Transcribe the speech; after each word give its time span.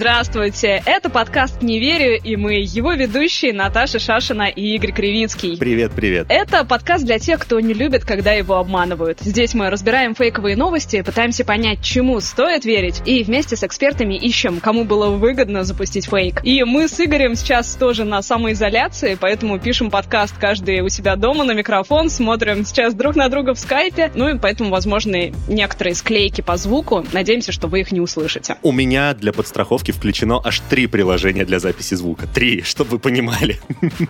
Здравствуйте, 0.00 0.82
это 0.86 1.10
подкаст 1.10 1.60
«Не 1.60 1.78
верю» 1.78 2.18
и 2.24 2.34
мы 2.34 2.54
его 2.54 2.94
ведущие 2.94 3.52
Наташа 3.52 3.98
Шашина 3.98 4.48
и 4.48 4.74
Игорь 4.74 4.92
Кривицкий. 4.92 5.58
Привет, 5.58 5.92
привет. 5.94 6.24
Это 6.30 6.64
подкаст 6.64 7.04
для 7.04 7.18
тех, 7.18 7.38
кто 7.38 7.60
не 7.60 7.74
любит, 7.74 8.06
когда 8.06 8.32
его 8.32 8.56
обманывают. 8.56 9.20
Здесь 9.20 9.52
мы 9.52 9.68
разбираем 9.68 10.14
фейковые 10.14 10.56
новости, 10.56 11.02
пытаемся 11.02 11.44
понять, 11.44 11.82
чему 11.82 12.18
стоит 12.20 12.64
верить, 12.64 13.02
и 13.04 13.22
вместе 13.24 13.56
с 13.56 13.62
экспертами 13.62 14.14
ищем, 14.14 14.60
кому 14.60 14.84
было 14.84 15.10
выгодно 15.10 15.64
запустить 15.64 16.06
фейк. 16.08 16.40
И 16.44 16.64
мы 16.64 16.88
с 16.88 16.98
Игорем 16.98 17.34
сейчас 17.34 17.76
тоже 17.76 18.04
на 18.04 18.22
самоизоляции, 18.22 19.18
поэтому 19.20 19.58
пишем 19.58 19.90
подкаст 19.90 20.34
каждый 20.38 20.80
у 20.80 20.88
себя 20.88 21.16
дома 21.16 21.44
на 21.44 21.52
микрофон, 21.52 22.08
смотрим 22.08 22.64
сейчас 22.64 22.94
друг 22.94 23.16
на 23.16 23.28
друга 23.28 23.52
в 23.52 23.58
скайпе, 23.58 24.10
ну 24.14 24.30
и 24.30 24.38
поэтому 24.38 24.70
возможны 24.70 25.34
некоторые 25.46 25.94
склейки 25.94 26.40
по 26.40 26.56
звуку. 26.56 27.04
Надеемся, 27.12 27.52
что 27.52 27.68
вы 27.68 27.80
их 27.80 27.92
не 27.92 28.00
услышите. 28.00 28.56
У 28.62 28.72
меня 28.72 29.12
для 29.12 29.34
подстраховки 29.34 29.89
разработки 29.90 30.00
включено 30.00 30.40
аж 30.44 30.60
три 30.68 30.86
приложения 30.86 31.44
для 31.44 31.58
записи 31.58 31.94
звука. 31.94 32.26
Три, 32.26 32.62
чтобы 32.62 32.92
вы 32.92 32.98
понимали. 32.98 33.58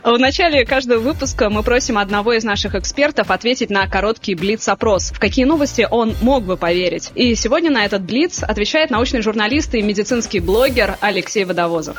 В 0.05 0.19
начале 0.19 0.65
каждого 0.65 1.01
выпуска 1.01 1.51
мы 1.51 1.63
просим 1.63 1.99
одного 1.99 2.35
из 2.35 2.45
наших 2.45 2.75
экспертов 2.75 3.31
ответить 3.31 3.71
на 3.71 3.87
короткий 3.89 4.35
блиц-опрос. 4.35 5.11
В 5.11 5.19
какие 5.19 5.45
новости 5.45 5.87
он 5.91 6.15
мог 6.23 6.45
бы 6.45 6.57
поверить? 6.57 7.11
И 7.15 7.35
сегодня 7.35 7.71
на 7.71 7.85
этот 7.85 8.03
блиц 8.03 8.43
отвечает 8.43 8.91
научный 8.91 9.23
журналист 9.23 9.75
и 9.75 9.83
медицинский 9.83 10.41
блогер 10.41 10.97
Алексей 11.01 11.45
Водовозов. 11.45 11.97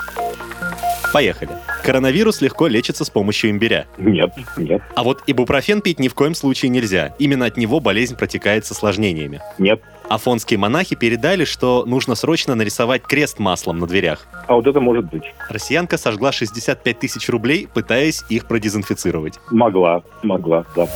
Поехали. 1.13 1.51
Коронавирус 1.83 2.41
легко 2.41 2.67
лечится 2.67 3.03
с 3.03 3.09
помощью 3.09 3.51
имбиря. 3.51 3.85
Нет, 3.97 4.31
нет. 4.57 4.81
А 4.95 5.03
вот 5.03 5.23
ибупрофен 5.27 5.81
пить 5.81 5.99
ни 5.99 6.07
в 6.07 6.13
коем 6.13 6.35
случае 6.35 6.69
нельзя. 6.69 7.15
Именно 7.19 7.45
от 7.45 7.57
него 7.57 7.81
болезнь 7.81 8.15
протекает 8.15 8.65
с 8.65 8.71
осложнениями. 8.71 9.41
Нет. 9.57 9.81
Афонские 10.11 10.59
монахи 10.59 10.93
передали, 10.97 11.45
что 11.45 11.85
нужно 11.85 12.15
срочно 12.15 12.53
нарисовать 12.53 13.03
крест 13.03 13.39
маслом 13.39 13.79
на 13.79 13.87
дверях. 13.87 14.27
А 14.45 14.55
вот 14.55 14.67
это 14.67 14.81
может 14.81 15.09
быть. 15.09 15.23
Россиянка 15.49 15.97
сожгла 15.97 16.33
65 16.33 16.99
тысяч 16.99 17.29
рублей, 17.29 17.69
пытаясь 17.73 18.21
их 18.27 18.45
продезинфицировать. 18.45 19.39
Могла, 19.51 20.03
могла, 20.21 20.65
да 20.75 20.89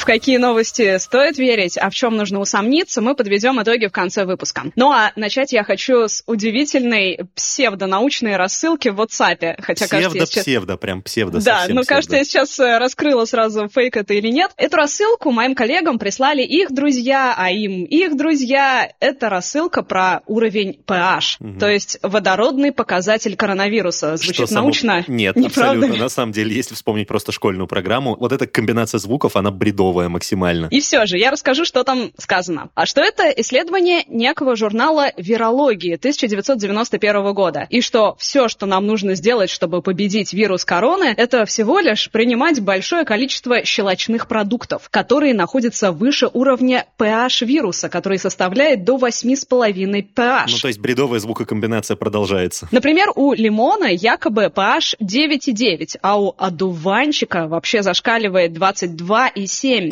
в 0.00 0.04
какие 0.04 0.36
новости 0.36 0.98
стоит 0.98 1.38
верить, 1.38 1.78
а 1.78 1.90
в 1.90 1.94
чем 1.94 2.16
нужно 2.16 2.40
усомниться, 2.40 3.00
мы 3.00 3.14
подведем 3.14 3.60
итоги 3.62 3.86
в 3.86 3.92
конце 3.92 4.24
выпуска. 4.24 4.64
Ну 4.76 4.90
а 4.90 5.12
начать 5.16 5.52
я 5.52 5.64
хочу 5.64 6.08
с 6.08 6.22
удивительной 6.26 7.20
псевдонаучной 7.34 8.36
рассылки 8.36 8.88
в 8.88 9.00
WhatsApp. 9.00 9.56
Хотя, 9.60 9.86
псевдо, 9.86 10.18
кажется, 10.18 10.40
псевдо, 10.40 10.72
сейчас... 10.72 10.80
прям 10.80 11.02
псевдо. 11.02 11.40
Да, 11.42 11.62
ну 11.62 11.66
псевдо. 11.66 11.86
кажется, 11.86 12.16
я 12.16 12.24
сейчас 12.24 12.58
э, 12.60 12.78
раскрыла 12.78 13.24
сразу, 13.24 13.68
фейк 13.68 13.96
это 13.96 14.14
или 14.14 14.28
нет. 14.28 14.52
Эту 14.56 14.76
рассылку 14.76 15.30
моим 15.30 15.54
коллегам 15.54 15.98
прислали 15.98 16.42
их 16.42 16.72
друзья, 16.72 17.34
а 17.36 17.50
им 17.50 17.84
их 17.84 18.16
друзья. 18.16 18.92
Это 19.00 19.28
рассылка 19.28 19.82
про 19.82 20.20
уровень 20.26 20.80
pH, 20.86 21.36
угу. 21.40 21.58
то 21.58 21.68
есть 21.68 21.98
водородный 22.02 22.72
показатель 22.72 23.36
коронавируса. 23.36 24.16
Звучит 24.16 24.46
Что 24.46 24.54
научно? 24.54 25.02
Само... 25.04 25.16
Нет, 25.16 25.36
не 25.36 25.46
абсолютно. 25.46 25.96
На 25.96 26.08
самом 26.08 26.32
деле, 26.32 26.54
если 26.54 26.74
вспомнить 26.74 27.08
просто 27.08 27.32
школьную 27.32 27.66
программу, 27.66 28.16
вот 28.18 28.32
эта 28.32 28.46
комбинация 28.46 28.98
звуков, 28.98 29.36
она 29.36 29.50
бредовая 29.50 29.85
бредовая 29.86 30.08
максимально. 30.08 30.66
И 30.70 30.80
все 30.80 31.06
же, 31.06 31.16
я 31.18 31.30
расскажу, 31.30 31.64
что 31.64 31.84
там 31.84 32.10
сказано. 32.18 32.70
А 32.74 32.86
что 32.86 33.00
это 33.00 33.30
исследование 33.30 34.04
некого 34.08 34.56
журнала 34.56 35.12
«Вирологии» 35.16 35.94
1991 35.94 37.32
года. 37.32 37.66
И 37.70 37.80
что 37.80 38.16
все, 38.18 38.48
что 38.48 38.66
нам 38.66 38.86
нужно 38.86 39.14
сделать, 39.14 39.50
чтобы 39.50 39.82
победить 39.82 40.32
вирус 40.32 40.64
короны, 40.64 41.14
это 41.16 41.44
всего 41.46 41.78
лишь 41.78 42.10
принимать 42.10 42.60
большое 42.60 43.04
количество 43.04 43.64
щелочных 43.64 44.26
продуктов, 44.26 44.88
которые 44.90 45.34
находятся 45.34 45.92
выше 45.92 46.28
уровня 46.32 46.86
pH 46.98 47.44
вируса, 47.44 47.88
который 47.88 48.18
составляет 48.18 48.84
до 48.84 48.96
8,5 48.96 50.06
pH. 50.14 50.44
Ну, 50.48 50.58
то 50.58 50.68
есть 50.68 50.80
бредовая 50.80 51.20
звукокомбинация 51.20 51.96
продолжается. 51.96 52.68
Например, 52.72 53.12
у 53.14 53.32
лимона 53.32 53.86
якобы 53.86 54.46
pH 54.54 54.96
9,9, 55.00 55.98
а 56.02 56.20
у 56.20 56.34
одуванчика 56.36 57.46
вообще 57.46 57.82
зашкаливает 57.82 58.52
22,7 58.52 59.65
7. 59.66 59.90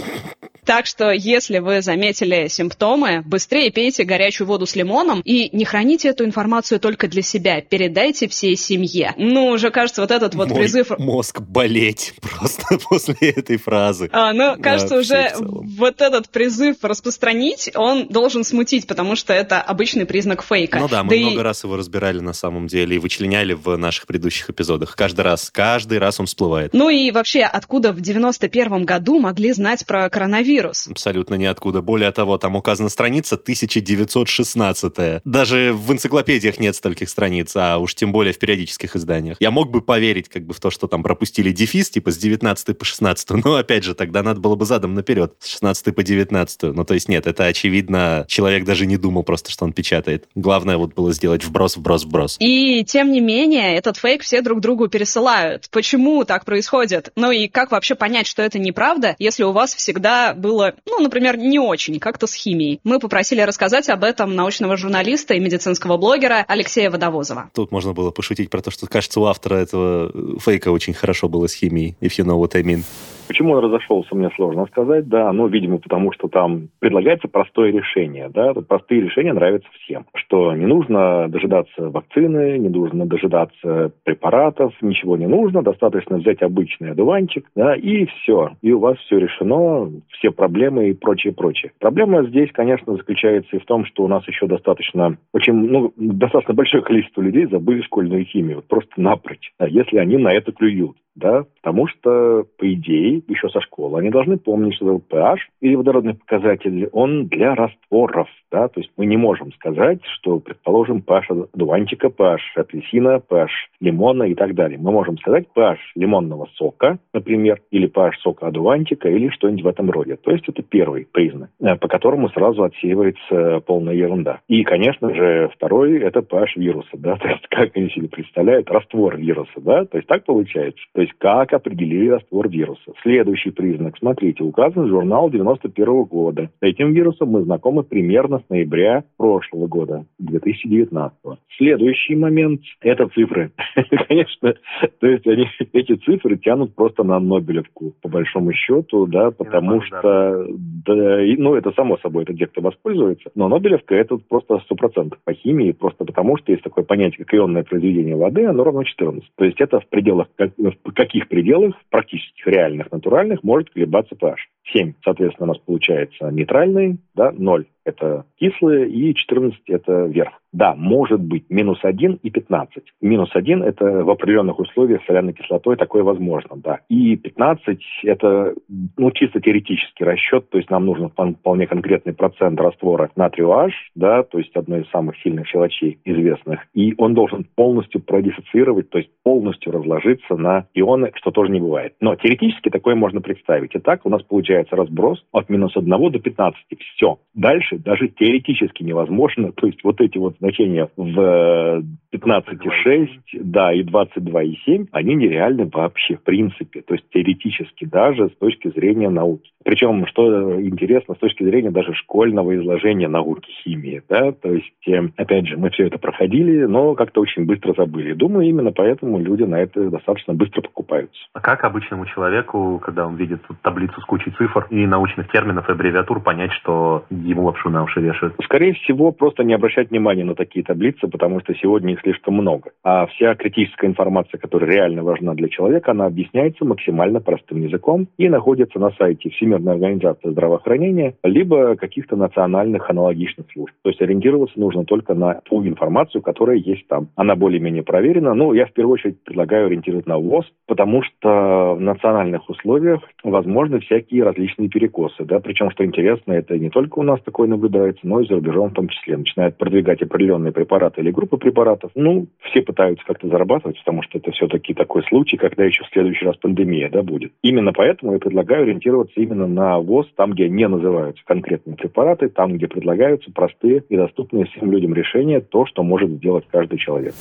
Так 0.64 0.86
что, 0.86 1.10
если 1.10 1.58
вы 1.58 1.82
заметили 1.82 2.48
симптомы, 2.48 3.22
быстрее 3.26 3.70
пейте 3.70 4.04
горячую 4.04 4.46
воду 4.46 4.64
с 4.64 4.74
лимоном 4.74 5.20
и 5.20 5.54
не 5.54 5.64
храните 5.64 6.08
эту 6.08 6.24
информацию 6.24 6.80
только 6.80 7.06
для 7.06 7.20
себя, 7.20 7.60
передайте 7.60 8.28
всей 8.28 8.56
семье. 8.56 9.14
Ну, 9.18 9.48
уже 9.48 9.70
кажется, 9.70 10.00
вот 10.00 10.10
этот 10.10 10.34
вот 10.34 10.48
Мой 10.48 10.60
призыв... 10.60 10.98
мозг 10.98 11.40
болеть 11.40 12.14
просто 12.22 12.78
после 12.88 13.14
этой 13.30 13.58
фразы. 13.58 14.08
А, 14.12 14.32
ну, 14.32 14.56
кажется, 14.60 14.94
да, 14.94 15.00
уже 15.00 15.32
вот 15.38 16.00
этот 16.00 16.30
призыв 16.30 16.76
распространить, 16.82 17.70
он 17.74 18.08
должен 18.08 18.42
смутить, 18.42 18.86
потому 18.86 19.16
что 19.16 19.34
это 19.34 19.60
обычный 19.60 20.06
признак 20.06 20.42
фейка. 20.42 20.78
Ну 20.78 20.88
да, 20.88 21.04
мы 21.04 21.10
да 21.10 21.16
много 21.16 21.40
и... 21.40 21.44
раз 21.44 21.64
его 21.64 21.76
разбирали 21.76 22.20
на 22.20 22.32
самом 22.32 22.68
деле 22.68 22.96
и 22.96 22.98
вычленяли 22.98 23.52
в 23.52 23.76
наших 23.76 24.06
предыдущих 24.06 24.48
эпизодах. 24.48 24.96
Каждый 24.96 25.20
раз, 25.20 25.50
каждый 25.50 25.98
раз 25.98 26.20
он 26.20 26.26
всплывает. 26.26 26.72
Ну 26.72 26.88
и 26.88 27.10
вообще, 27.10 27.42
откуда 27.42 27.92
в 27.92 28.00
91 28.00 28.86
году 28.86 29.18
могли 29.18 29.52
знать 29.52 29.63
про 29.86 30.08
коронавирус? 30.08 30.54
вирус. 30.54 30.86
Абсолютно 30.88 31.34
ниоткуда. 31.34 31.82
Более 31.82 32.12
того, 32.12 32.38
там 32.38 32.56
указана 32.56 32.88
страница 32.88 33.34
1916. 33.34 35.22
Даже 35.24 35.72
в 35.72 35.92
энциклопедиях 35.92 36.60
нет 36.60 36.76
стольких 36.76 37.08
страниц, 37.08 37.52
а 37.56 37.78
уж 37.78 37.94
тем 37.94 38.12
более 38.12 38.32
в 38.32 38.38
периодических 38.38 38.94
изданиях. 38.96 39.36
Я 39.40 39.50
мог 39.50 39.70
бы 39.70 39.80
поверить 39.80 40.28
как 40.28 40.44
бы 40.46 40.54
в 40.54 40.60
то, 40.60 40.70
что 40.70 40.86
там 40.86 41.02
пропустили 41.02 41.50
дефис, 41.50 41.90
типа 41.90 42.10
с 42.10 42.18
19 42.18 42.78
по 42.78 42.84
16, 42.84 43.30
но 43.44 43.56
опять 43.56 43.84
же, 43.84 43.94
тогда 43.94 44.22
надо 44.22 44.40
было 44.40 44.54
бы 44.54 44.64
задом 44.66 44.94
наперед, 44.94 45.34
с 45.40 45.48
16 45.48 45.94
по 45.94 46.02
19. 46.02 46.62
Ну, 46.74 46.84
то 46.84 46.94
есть 46.94 47.08
нет, 47.08 47.26
это 47.26 47.46
очевидно, 47.46 48.24
человек 48.28 48.64
даже 48.64 48.86
не 48.86 48.96
думал 48.96 49.22
просто, 49.22 49.50
что 49.50 49.64
он 49.64 49.72
печатает. 49.72 50.28
Главное 50.34 50.76
вот 50.76 50.94
было 50.94 51.12
сделать 51.12 51.44
вброс, 51.44 51.76
вброс, 51.76 52.04
вброс. 52.04 52.36
И 52.38 52.84
тем 52.84 53.10
не 53.10 53.20
менее, 53.20 53.76
этот 53.76 53.96
фейк 53.96 54.22
все 54.22 54.42
друг 54.42 54.60
другу 54.60 54.88
пересылают. 54.88 55.68
Почему 55.70 56.24
так 56.24 56.44
происходит? 56.44 57.10
Ну 57.16 57.30
и 57.30 57.48
как 57.48 57.72
вообще 57.72 57.94
понять, 57.94 58.26
что 58.26 58.42
это 58.42 58.58
неправда, 58.58 59.16
если 59.18 59.42
у 59.44 59.52
вас 59.54 59.74
всегда 59.74 60.34
было, 60.34 60.74
ну, 60.86 61.00
например, 61.00 61.38
не 61.38 61.58
очень, 61.58 61.98
как-то 61.98 62.26
с 62.26 62.34
химией. 62.34 62.80
Мы 62.84 62.98
попросили 62.98 63.40
рассказать 63.40 63.88
об 63.88 64.04
этом 64.04 64.34
научного 64.34 64.76
журналиста 64.76 65.34
и 65.34 65.40
медицинского 65.40 65.96
блогера 65.96 66.44
Алексея 66.46 66.90
Водовозова. 66.90 67.50
Тут 67.54 67.72
можно 67.72 67.94
было 67.94 68.10
пошутить 68.10 68.50
про 68.50 68.60
то, 68.60 68.70
что, 68.70 68.86
кажется, 68.86 69.20
у 69.20 69.24
автора 69.24 69.56
этого 69.56 70.38
фейка 70.38 70.68
очень 70.70 70.92
хорошо 70.92 71.28
было 71.28 71.46
с 71.46 71.54
химией, 71.54 71.96
if 72.00 72.18
you 72.18 72.24
know 72.24 72.38
what 72.38 72.54
I 72.54 72.62
mean. 72.62 72.84
Почему 73.26 73.52
он 73.52 73.64
разошелся, 73.64 74.14
мне 74.14 74.30
сложно 74.36 74.66
сказать, 74.66 75.08
да, 75.08 75.32
ну, 75.32 75.46
видимо, 75.46 75.78
потому 75.78 76.12
что 76.12 76.28
там 76.28 76.68
предлагается 76.78 77.28
простое 77.28 77.72
решение, 77.72 78.28
да, 78.28 78.52
простые 78.54 79.00
решения 79.00 79.32
нравятся 79.32 79.68
всем, 79.80 80.06
что 80.14 80.54
не 80.54 80.66
нужно 80.66 81.28
дожидаться 81.28 81.90
вакцины, 81.90 82.58
не 82.58 82.68
нужно 82.68 83.06
дожидаться 83.06 83.92
препаратов, 84.04 84.74
ничего 84.82 85.16
не 85.16 85.26
нужно, 85.26 85.62
достаточно 85.62 86.18
взять 86.18 86.42
обычный 86.42 86.90
одуванчик, 86.90 87.46
да, 87.54 87.74
и 87.74 88.06
все, 88.06 88.52
и 88.60 88.72
у 88.72 88.78
вас 88.78 88.98
все 88.98 89.18
решено, 89.18 89.90
все 90.10 90.30
проблемы 90.30 90.90
и 90.90 90.94
прочее, 90.94 91.32
прочее. 91.32 91.72
Проблема 91.78 92.24
здесь, 92.26 92.50
конечно, 92.52 92.94
заключается 92.94 93.56
и 93.56 93.60
в 93.60 93.64
том, 93.64 93.86
что 93.86 94.04
у 94.04 94.08
нас 94.08 94.26
еще 94.28 94.46
достаточно, 94.46 95.16
очень, 95.32 95.54
ну, 95.54 95.92
достаточно 95.96 96.54
большое 96.54 96.82
количество 96.82 97.22
людей 97.22 97.46
забыли 97.46 97.82
школьную 97.82 98.24
химию, 98.26 98.56
вот 98.56 98.66
просто 98.66 98.92
напрочь, 98.96 99.52
да, 99.58 99.66
если 99.66 99.98
они 99.98 100.18
на 100.18 100.28
это 100.28 100.52
клюют 100.52 100.96
да, 101.14 101.44
потому 101.62 101.86
что, 101.86 102.44
по 102.58 102.72
идее, 102.72 103.13
еще 103.28 103.48
со 103.48 103.60
школы 103.60 104.00
они 104.00 104.10
должны 104.10 104.38
помнить, 104.38 104.74
что 104.74 105.00
pH 105.08 105.36
или 105.60 105.74
водородный 105.74 106.14
показатель, 106.14 106.88
он 106.92 107.26
для 107.26 107.54
растворов, 107.54 108.28
да, 108.50 108.68
то 108.68 108.80
есть 108.80 108.92
мы 108.96 109.06
не 109.06 109.16
можем 109.16 109.52
сказать, 109.52 110.00
что, 110.18 110.38
предположим, 110.38 111.02
pH 111.06 111.48
дуванчика, 111.54 112.08
pH 112.08 112.38
апельсина, 112.56 113.20
pH 113.28 113.48
лимона 113.80 114.24
и 114.24 114.34
так 114.34 114.54
далее. 114.54 114.78
Мы 114.78 114.92
можем 114.92 115.18
сказать 115.18 115.46
pH 115.54 115.78
лимонного 115.94 116.48
сока, 116.54 116.98
например, 117.12 117.60
или 117.70 117.88
pH 117.88 118.12
сока 118.20 118.46
одуванчика, 118.46 119.08
или 119.08 119.28
что-нибудь 119.28 119.64
в 119.64 119.68
этом 119.68 119.90
роде. 119.90 120.16
То 120.16 120.30
есть 120.30 120.48
это 120.48 120.62
первый 120.62 121.06
признак, 121.10 121.50
э, 121.60 121.76
по 121.76 121.88
которому 121.88 122.28
сразу 122.30 122.62
отсеивается 122.62 123.60
полная 123.66 123.94
ерунда. 123.94 124.40
И, 124.48 124.62
конечно 124.64 125.14
же, 125.14 125.50
второй– 125.54 125.98
это 126.00 126.20
pH 126.20 126.56
вируса, 126.56 126.96
да, 126.96 127.16
то 127.20 127.28
есть 127.28 127.46
как 127.48 127.76
они 127.76 127.90
себе 127.90 128.08
представляют 128.08 128.70
раствор 128.70 129.16
вируса, 129.16 129.60
да, 129.60 129.84
то 129.84 129.98
есть 129.98 130.08
так 130.08 130.24
получается. 130.24 130.80
То 130.92 131.00
есть 131.00 131.14
как 131.18 131.52
определили 131.52 132.08
раствор 132.08 132.48
вируса. 132.48 132.92
Следующий 133.04 133.50
признак. 133.50 133.98
Смотрите, 133.98 134.42
указан 134.42 134.88
журнал 134.88 135.28
91 135.28 136.04
года. 136.04 136.48
С 136.60 136.62
этим 136.62 136.94
вирусом 136.94 137.28
мы 137.28 137.42
знакомы 137.42 137.82
примерно 137.82 138.38
с 138.38 138.48
ноября 138.48 139.04
прошлого 139.18 139.66
года, 139.66 140.06
2019. 140.18 141.12
Следующий 141.58 142.16
момент– 142.16 142.62
это 142.80 143.06
цифры. 143.08 143.52
Конечно, 144.08 144.54
то 145.00 145.06
есть 145.06 145.26
они, 145.26 145.46
эти 145.74 145.96
цифры 145.96 146.38
тянут 146.38 146.74
просто 146.74 147.04
на 147.04 147.20
Нобелевку, 147.20 147.92
по 148.00 148.08
большому 148.08 148.54
счету, 148.54 149.06
да, 149.06 149.30
потому 149.30 149.82
что, 149.82 150.46
да, 150.86 151.18
ну, 151.36 151.54
это 151.56 151.72
само 151.72 151.98
собой, 151.98 152.22
это 152.22 152.32
те, 152.32 152.46
кто 152.46 152.62
воспользуется, 152.62 153.30
но 153.34 153.48
Нобелевка– 153.48 153.94
это 153.96 154.16
просто 154.16 154.62
100% 154.70 155.12
по 155.22 155.34
химии, 155.34 155.72
просто 155.72 156.06
потому 156.06 156.38
что 156.38 156.52
есть 156.52 156.64
такое 156.64 156.84
понятие, 156.84 157.26
как 157.26 157.34
ионное 157.34 157.64
произведение 157.64 158.16
воды, 158.16 158.46
оно 158.46 158.64
равно 158.64 158.82
14. 158.82 159.22
То 159.36 159.44
есть 159.44 159.60
это 159.60 159.80
в 159.80 159.88
пределах, 159.88 160.28
в 160.38 160.92
каких 160.92 161.28
пределах 161.28 161.74
практических, 161.90 162.46
реальных, 162.46 162.88
натуральных 162.94 163.42
может 163.42 163.70
колебаться 163.70 164.14
pH. 164.14 164.36
7, 164.72 164.94
соответственно, 165.04 165.50
у 165.50 165.54
нас 165.54 165.58
получается 165.58 166.30
нейтральный, 166.30 166.98
да, 167.14 167.32
0 167.32 167.66
это 167.84 168.24
кислые, 168.38 168.88
и 168.88 169.14
14 169.14 169.58
это 169.68 170.06
верх. 170.06 170.32
Да, 170.52 170.74
может 170.76 171.20
быть 171.20 171.50
минус 171.50 171.80
1 171.82 172.20
и 172.22 172.30
15. 172.30 172.84
Минус 173.00 173.30
1 173.34 173.62
это 173.64 174.04
в 174.04 174.10
определенных 174.10 174.60
условиях 174.60 175.02
соляной 175.04 175.32
кислотой 175.32 175.76
такое 175.76 176.04
возможно, 176.04 176.56
да. 176.56 176.78
И 176.88 177.16
15 177.16 177.80
это 178.04 178.54
ну, 178.96 179.10
чисто 179.10 179.40
теоретический 179.40 180.04
расчет, 180.04 180.48
то 180.50 180.58
есть 180.58 180.70
нам 180.70 180.86
нужен 180.86 181.10
вполне 181.10 181.66
конкретный 181.66 182.14
процент 182.14 182.60
раствора 182.60 183.10
натрию 183.16 183.50
H, 183.50 183.72
да, 183.96 184.22
то 184.22 184.38
есть 184.38 184.54
одной 184.54 184.82
из 184.82 184.90
самых 184.90 185.16
сильных 185.22 185.48
щелочей 185.48 185.98
известных. 186.04 186.60
И 186.72 186.94
он 186.98 187.14
должен 187.14 187.44
полностью 187.56 188.00
продиссоциировать, 188.00 188.90
то 188.90 188.98
есть 188.98 189.10
полностью 189.24 189.72
разложиться 189.72 190.36
на 190.36 190.66
ионы, 190.74 191.10
что 191.16 191.32
тоже 191.32 191.50
не 191.50 191.60
бывает. 191.60 191.94
Но 192.00 192.14
теоретически 192.14 192.68
такое 192.68 192.94
можно 192.94 193.20
представить. 193.20 193.72
Итак, 193.74 194.02
у 194.04 194.08
нас 194.08 194.22
получается 194.22 194.76
разброс 194.76 195.24
от 195.32 195.48
минус 195.48 195.76
1 195.76 195.88
до 196.12 196.18
15. 196.20 196.60
Все. 196.94 197.18
Дальше 197.34 197.73
дальше 197.78 198.04
даже 198.04 198.08
теоретически 198.08 198.82
невозможно. 198.82 199.52
То 199.52 199.66
есть 199.66 199.82
вот 199.84 200.00
эти 200.00 200.18
вот 200.18 200.36
значения 200.38 200.88
в 200.96 201.82
15,6, 202.12 203.08
да, 203.34 203.72
и 203.72 203.82
22,7, 203.82 204.88
они 204.92 205.14
нереальны 205.14 205.70
вообще 205.72 206.16
в 206.16 206.22
принципе. 206.22 206.82
То 206.82 206.94
есть 206.94 207.04
теоретически 207.10 207.84
даже 207.84 208.28
с 208.28 208.36
точки 208.38 208.68
зрения 208.68 209.10
науки. 209.10 209.50
Причем, 209.64 210.06
что 210.06 210.60
интересно, 210.60 211.14
с 211.14 211.18
точки 211.18 211.42
зрения 211.42 211.70
даже 211.70 211.94
школьного 211.94 212.54
изложения 212.56 213.08
науки 213.08 213.50
химии. 213.62 214.02
Да? 214.08 214.32
То 214.32 214.52
есть, 214.52 214.88
э, 214.88 215.08
опять 215.16 215.46
же, 215.48 215.56
мы 215.56 215.70
все 215.70 215.86
это 215.86 215.98
проходили, 215.98 216.64
но 216.66 216.94
как-то 216.94 217.22
очень 217.22 217.46
быстро 217.46 217.72
забыли. 217.74 218.12
Думаю, 218.12 218.46
именно 218.46 218.72
поэтому 218.72 219.18
люди 219.18 219.44
на 219.44 219.56
это 219.56 219.90
достаточно 219.90 220.34
быстро 220.34 220.60
покупаются. 220.60 221.18
А 221.32 221.40
как 221.40 221.64
обычному 221.64 222.04
человеку, 222.06 222.78
когда 222.84 223.06
он 223.06 223.16
видит 223.16 223.40
таблицу 223.62 224.00
с 224.00 224.04
кучей 224.04 224.32
цифр 224.32 224.66
и 224.70 224.86
научных 224.86 225.30
терминов 225.30 225.68
и 225.68 225.72
аббревиатур, 225.72 226.20
понять, 226.20 226.52
что 226.52 227.04
ему 227.10 227.44
лапшу 227.44 227.63
на 227.70 227.82
уши 227.84 228.00
вешают? 228.00 228.34
Скорее 228.44 228.74
всего, 228.74 229.12
просто 229.12 229.44
не 229.44 229.54
обращать 229.54 229.90
внимания 229.90 230.24
на 230.24 230.34
такие 230.34 230.64
таблицы, 230.64 231.08
потому 231.08 231.40
что 231.40 231.54
сегодня 231.54 231.94
их 231.94 232.00
слишком 232.00 232.34
много. 232.34 232.70
А 232.82 233.06
вся 233.06 233.34
критическая 233.34 233.86
информация, 233.86 234.38
которая 234.38 234.70
реально 234.70 235.02
важна 235.02 235.34
для 235.34 235.48
человека, 235.48 235.92
она 235.92 236.06
объясняется 236.06 236.64
максимально 236.64 237.20
простым 237.20 237.62
языком 237.62 238.08
и 238.18 238.28
находится 238.28 238.78
на 238.78 238.90
сайте 238.92 239.30
Всемирного 239.30 239.54
Всемирная 239.54 239.74
организация 239.74 240.30
здравоохранения, 240.30 241.14
либо 241.22 241.76
каких-то 241.76 242.16
национальных 242.16 242.90
аналогичных 242.90 243.46
служб. 243.52 243.74
То 243.82 243.90
есть 243.90 244.00
ориентироваться 244.00 244.58
нужно 244.58 244.84
только 244.84 245.14
на 245.14 245.40
ту 245.44 245.64
информацию, 245.66 246.22
которая 246.22 246.56
есть 246.56 246.86
там. 246.88 247.08
Она 247.16 247.36
более-менее 247.36 247.82
проверена. 247.82 248.34
Ну, 248.34 248.52
я 248.52 248.66
в 248.66 248.72
первую 248.72 248.94
очередь 248.94 249.22
предлагаю 249.22 249.66
ориентировать 249.66 250.06
на 250.06 250.18
ВОЗ, 250.18 250.46
потому 250.66 251.02
что 251.02 251.74
в 251.74 251.80
национальных 251.80 252.48
условиях 252.48 253.00
возможны 253.22 253.80
всякие 253.80 254.24
различные 254.24 254.68
перекосы. 254.68 255.24
Да? 255.24 255.40
Причем, 255.40 255.70
что 255.70 255.84
интересно, 255.84 256.32
это 256.32 256.58
не 256.58 256.70
только 256.70 256.98
у 256.98 257.02
нас 257.02 257.20
такое 257.22 257.48
наблюдается, 257.54 258.06
но 258.06 258.20
и 258.20 258.26
за 258.26 258.34
рубежом 258.34 258.70
в 258.70 258.74
том 258.74 258.88
числе. 258.88 259.16
Начинают 259.16 259.56
продвигать 259.56 260.02
определенные 260.02 260.52
препараты 260.52 261.00
или 261.00 261.10
группы 261.10 261.36
препаратов. 261.36 261.90
Ну, 261.94 262.26
все 262.50 262.62
пытаются 262.62 263.04
как-то 263.06 263.28
зарабатывать, 263.28 263.78
потому 263.78 264.02
что 264.02 264.18
это 264.18 264.30
все-таки 264.32 264.74
такой 264.74 265.02
случай, 265.04 265.36
когда 265.36 265.64
еще 265.64 265.84
в 265.84 265.92
следующий 265.92 266.26
раз 266.26 266.36
пандемия 266.36 266.90
да, 266.90 267.02
будет. 267.02 267.32
Именно 267.42 267.72
поэтому 267.72 268.12
я 268.12 268.18
предлагаю 268.18 268.62
ориентироваться 268.62 269.20
именно 269.20 269.46
на 269.46 269.78
ВОЗ, 269.78 270.06
там, 270.16 270.32
где 270.32 270.48
не 270.48 270.68
называются 270.68 271.22
конкретные 271.24 271.76
препараты, 271.76 272.28
там, 272.28 272.56
где 272.56 272.68
предлагаются 272.68 273.30
простые 273.32 273.84
и 273.88 273.96
доступные 273.96 274.46
всем 274.46 274.70
людям 274.70 274.94
решения, 274.94 275.40
то, 275.40 275.66
что 275.66 275.82
может 275.82 276.10
сделать 276.10 276.44
каждый 276.50 276.78
человек. 276.78 277.14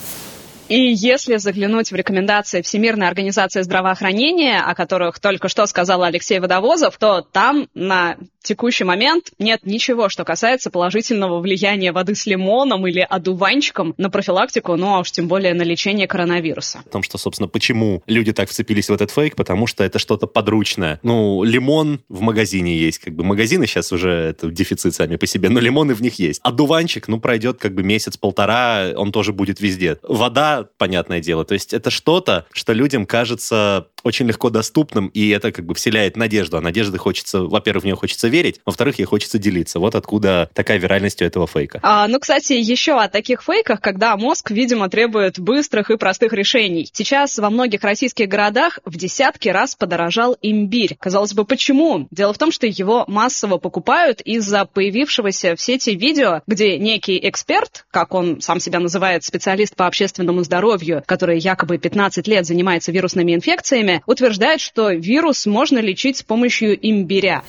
И 0.70 0.80
если 0.94 1.38
заглянуть 1.38 1.92
в 1.92 1.96
рекомендации 1.96 2.62
Всемирной 2.62 3.08
организации 3.08 3.62
здравоохранения, 3.62 4.62
о 4.62 4.74
которых 4.76 5.20
только 5.20 5.50
что 5.50 5.66
сказал 5.66 6.04
Алексей 6.04 6.40
Водовозов, 6.40 6.98
то 6.98 7.22
там 7.22 7.68
на 7.74 8.18
текущий 8.44 8.84
момент 8.84 9.32
нет 9.40 9.62
ничего, 9.66 10.10
что 10.10 10.24
касается 10.26 10.70
положительного 10.70 11.40
влияния 11.40 11.92
воды 11.92 12.14
с 12.14 12.26
лимоном 12.26 12.86
или 12.88 13.00
одуванчиком 13.00 13.96
на 13.98 14.10
профилактику, 14.10 14.76
ну 14.76 14.96
а 14.96 15.00
уж 15.00 15.12
тем 15.12 15.28
более 15.28 15.54
на 15.54 15.64
лечение 15.64 16.08
коронавируса. 16.08 16.80
О 16.86 16.90
том, 16.90 17.04
что, 17.04 17.18
собственно, 17.18 17.48
почему 17.48 18.04
люди 18.06 18.34
так 18.34 18.50
вцепились 18.50 18.90
в 18.90 18.94
этот 18.94 19.12
фейк, 19.12 19.36
потому 19.36 19.66
что 19.66 19.84
это 19.84 19.98
что-то 19.98 20.28
подручное. 20.28 21.00
Ну, 21.04 21.44
лимон 21.44 22.02
в 22.10 22.22
магазине 22.22 22.78
есть, 22.78 23.00
как 23.00 23.16
бы 23.16 23.24
магазины 23.24 23.66
сейчас 23.66 23.92
уже 23.92 24.12
это 24.12 24.52
дефицит 24.52 24.94
сами 24.94 25.16
по 25.16 25.26
себе, 25.26 25.50
но 25.50 25.60
лимоны 25.60 25.94
в 25.94 26.02
них 26.02 26.20
есть. 26.20 26.42
Одуванчик, 26.44 27.08
ну, 27.08 27.20
пройдет 27.20 27.60
как 27.60 27.74
бы 27.74 27.84
месяц-полтора, 27.84 28.90
он 28.96 29.12
тоже 29.12 29.32
будет 29.32 29.62
везде. 29.62 29.98
Вода, 30.04 30.53
понятное 30.78 31.20
дело, 31.20 31.46
то 31.46 31.54
есть 31.54 31.74
это 31.74 31.90
что-то, 31.90 32.46
что 32.54 32.74
людям 32.74 33.06
кажется 33.06 33.88
очень 34.04 34.28
легко 34.28 34.50
доступным, 34.50 35.08
и 35.08 35.30
это 35.30 35.52
как 35.52 35.66
бы 35.66 35.74
вселяет 35.74 36.18
надежду. 36.18 36.58
А 36.58 36.62
надежды 36.62 36.98
хочется, 36.98 37.42
во-первых, 37.42 37.84
в 37.84 37.86
нее 37.86 37.96
хочется 37.96 38.28
верить, 38.28 38.60
во-вторых, 38.66 39.00
ей 39.00 39.06
хочется 39.06 39.40
делиться. 39.40 39.80
Вот 39.80 39.96
откуда 39.96 40.50
такая 40.54 40.78
виральность 40.78 41.22
у 41.22 41.26
этого 41.26 41.48
фейка. 41.48 41.80
А, 41.82 42.08
ну, 42.08 42.20
кстати, 42.20 42.54
еще 42.54 43.00
о 43.00 43.08
таких 43.08 43.42
фейках, 43.42 43.82
когда 43.82 44.16
мозг, 44.18 44.52
видимо, 44.52 44.90
требует 44.90 45.40
быстрых 45.40 45.90
и 45.90 45.98
простых 45.98 46.34
решений. 46.34 46.90
Сейчас 46.92 47.38
во 47.40 47.50
многих 47.50 47.84
российских 47.84 48.28
городах 48.28 48.80
в 48.86 48.98
десятки 48.98 49.50
раз 49.50 49.76
подорожал 49.76 50.38
имбирь. 50.42 50.96
Казалось 51.00 51.34
бы, 51.34 51.46
почему? 51.46 52.08
Дело 52.12 52.34
в 52.34 52.38
том, 52.38 52.52
что 52.52 52.68
его 52.68 53.06
массово 53.08 53.58
покупают 53.58 54.22
из-за 54.22 54.66
появившегося 54.66 55.56
в 55.56 55.62
сети 55.62 55.96
видео, 55.96 56.42
где 56.48 56.78
некий 56.78 57.20
эксперт, 57.28 57.86
как 57.92 58.14
он 58.14 58.42
сам 58.42 58.60
себя 58.60 58.80
называет, 58.80 59.24
специалист 59.24 59.76
по 59.76 59.88
общественному 59.88 60.44
здоровью, 60.44 61.04
который 61.06 61.40
якобы 61.40 61.78
15 61.78 62.28
лет 62.28 62.46
занимается 62.46 62.92
вирусными 62.92 63.34
инфекциями, 63.34 63.93
утверждает, 64.06 64.62
что 64.62 64.92
вирус 64.92 65.46
можно 65.46 65.80
лечить 65.80 66.18
с 66.18 66.24
помощью 66.24 66.78
имбиря. 66.82 67.44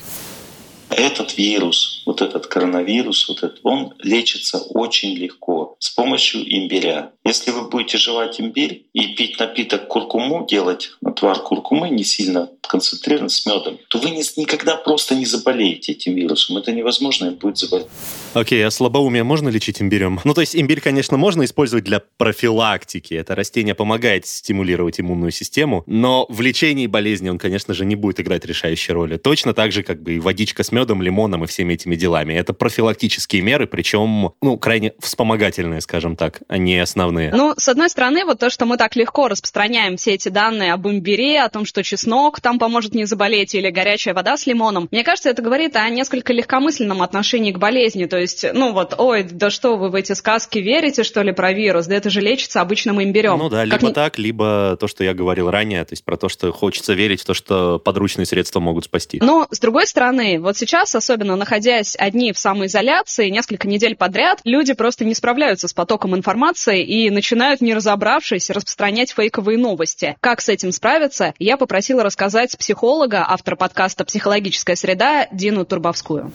Этот 0.89 1.37
вирус, 1.37 1.94
вот 2.05 2.21
этот 2.21 2.47
коронавирус, 2.47 3.27
вот 3.27 3.39
этот, 3.39 3.59
он 3.63 3.93
лечится 3.99 4.59
очень 4.59 5.15
легко 5.15 5.75
с 5.79 5.89
помощью 5.89 6.41
имбиря. 6.41 7.11
Если 7.23 7.51
вы 7.51 7.69
будете 7.69 7.97
жевать 7.97 8.39
имбирь 8.39 8.85
и 8.93 9.15
пить 9.15 9.39
напиток 9.39 9.87
куркуму, 9.87 10.45
делать 10.47 10.91
отвар 11.03 11.39
куркумы 11.39 11.89
не 11.89 12.03
сильно 12.03 12.49
концентрирован 12.61 13.29
с 13.29 13.45
медом, 13.45 13.77
то 13.89 13.99
вы 13.99 14.09
никогда 14.09 14.75
просто 14.75 15.15
не 15.15 15.25
заболеете 15.25 15.93
этим 15.93 16.15
вирусом. 16.15 16.57
Это 16.57 16.71
невозможно, 16.71 17.25
им 17.25 17.35
будет 17.35 17.57
заболеть. 17.57 17.87
Окей, 18.33 18.61
okay, 18.61 18.65
а 18.65 18.71
слабоумие 18.71 19.23
можно 19.23 19.49
лечить 19.49 19.81
имбирем? 19.81 20.19
Ну, 20.23 20.33
то 20.33 20.41
есть 20.41 20.55
имбирь, 20.55 20.81
конечно, 20.81 21.17
можно 21.17 21.45
использовать 21.45 21.85
для 21.85 22.01
профилактики. 22.17 23.13
Это 23.13 23.35
растение 23.35 23.75
помогает 23.75 24.25
стимулировать 24.25 24.99
иммунную 24.99 25.31
систему, 25.31 25.83
но 25.85 26.25
в 26.29 26.41
лечении 26.41 26.87
болезни 26.87 27.29
он, 27.29 27.37
конечно 27.37 27.73
же, 27.73 27.85
не 27.85 27.95
будет 27.95 28.19
играть 28.19 28.45
решающей 28.45 28.93
роли. 28.93 29.17
Точно 29.17 29.53
так 29.53 29.71
же, 29.71 29.83
как 29.83 30.01
бы 30.01 30.15
и 30.15 30.19
водичка 30.19 30.63
с 30.63 30.71
медом, 30.71 31.01
лимоном 31.01 31.43
и 31.43 31.47
всеми 31.47 31.73
этими 31.73 31.94
делами. 31.95 32.33
Это 32.33 32.53
профилактические 32.53 33.41
меры, 33.41 33.67
причем, 33.67 34.33
ну, 34.41 34.57
крайне 34.57 34.93
вспомогательные, 34.99 35.81
скажем 35.81 36.15
так, 36.15 36.41
а 36.47 36.57
не 36.57 36.77
основные. 36.79 37.31
Ну, 37.31 37.53
с 37.57 37.67
одной 37.67 37.89
стороны, 37.89 38.25
вот 38.25 38.39
то, 38.39 38.49
что 38.49 38.65
мы 38.65 38.77
так 38.77 38.95
легко 38.95 39.27
распространяем 39.27 39.97
все 39.97 40.13
эти 40.13 40.29
данные 40.29 40.73
об 40.73 40.87
имбире, 40.87 41.41
о 41.41 41.49
том, 41.49 41.65
что 41.65 41.83
чеснок 41.83 42.41
там 42.41 42.59
поможет 42.59 42.93
не 42.93 43.05
заболеть, 43.05 43.55
или 43.55 43.69
горячая 43.69 44.13
вода 44.13 44.37
с 44.37 44.45
лимоном, 44.45 44.87
мне 44.91 45.03
кажется, 45.03 45.29
это 45.29 45.41
говорит 45.41 45.75
о 45.75 45.89
несколько 45.89 46.33
легкомысленном 46.33 47.01
отношении 47.01 47.51
к 47.51 47.57
болезни. 47.57 48.05
То 48.05 48.17
есть, 48.17 48.45
ну 48.53 48.73
вот, 48.73 48.95
ой, 48.97 49.23
да 49.23 49.49
что 49.49 49.77
вы 49.77 49.89
в 49.89 49.95
эти 49.95 50.13
сказки 50.13 50.59
верите, 50.59 51.03
что 51.03 51.21
ли, 51.21 51.31
про 51.31 51.53
вирус? 51.53 51.87
Да 51.87 51.95
это 51.95 52.09
же 52.09 52.21
лечится 52.21 52.61
обычным 52.61 53.01
имбирем. 53.01 53.37
Ну 53.37 53.49
да, 53.49 53.65
как 53.65 53.81
либо 53.81 53.87
ни... 53.89 53.93
так, 53.93 54.17
либо 54.17 54.77
то, 54.79 54.87
что 54.87 55.03
я 55.03 55.13
говорил 55.13 55.49
ранее, 55.49 55.83
то 55.85 55.93
есть 55.93 56.03
про 56.03 56.17
то, 56.17 56.29
что 56.29 56.51
хочется 56.51 56.93
верить 56.93 57.21
в 57.21 57.25
то, 57.25 57.33
что 57.33 57.79
подручные 57.79 58.25
средства 58.25 58.59
могут 58.59 58.85
спасти. 58.85 59.19
Но, 59.21 59.47
с 59.51 59.59
другой 59.59 59.87
стороны, 59.87 60.39
вот 60.39 60.57
сейчас, 60.57 60.95
особенно 60.95 61.35
находясь 61.35 61.84
одни 61.97 62.33
в 62.33 62.39
самоизоляции, 62.39 63.29
несколько 63.29 63.67
недель 63.67 63.95
подряд, 63.95 64.39
люди 64.43 64.73
просто 64.73 65.05
не 65.05 65.13
справляются 65.13 65.67
с 65.67 65.73
потоком 65.73 66.15
информации 66.15 66.83
и 66.83 67.09
начинают, 67.09 67.61
не 67.61 67.73
разобравшись, 67.73 68.49
распространять 68.49 69.11
фейковые 69.11 69.57
новости. 69.57 70.15
Как 70.21 70.41
с 70.41 70.49
этим 70.49 70.71
справиться, 70.71 71.33
я 71.37 71.57
попросила 71.57 72.03
рассказать 72.03 72.57
психолога, 72.57 73.25
автора 73.27 73.55
подкаста 73.55 74.05
«Психологическая 74.05 74.75
среда» 74.75 75.27
Дину 75.31 75.65
Турбовскую. 75.65 76.31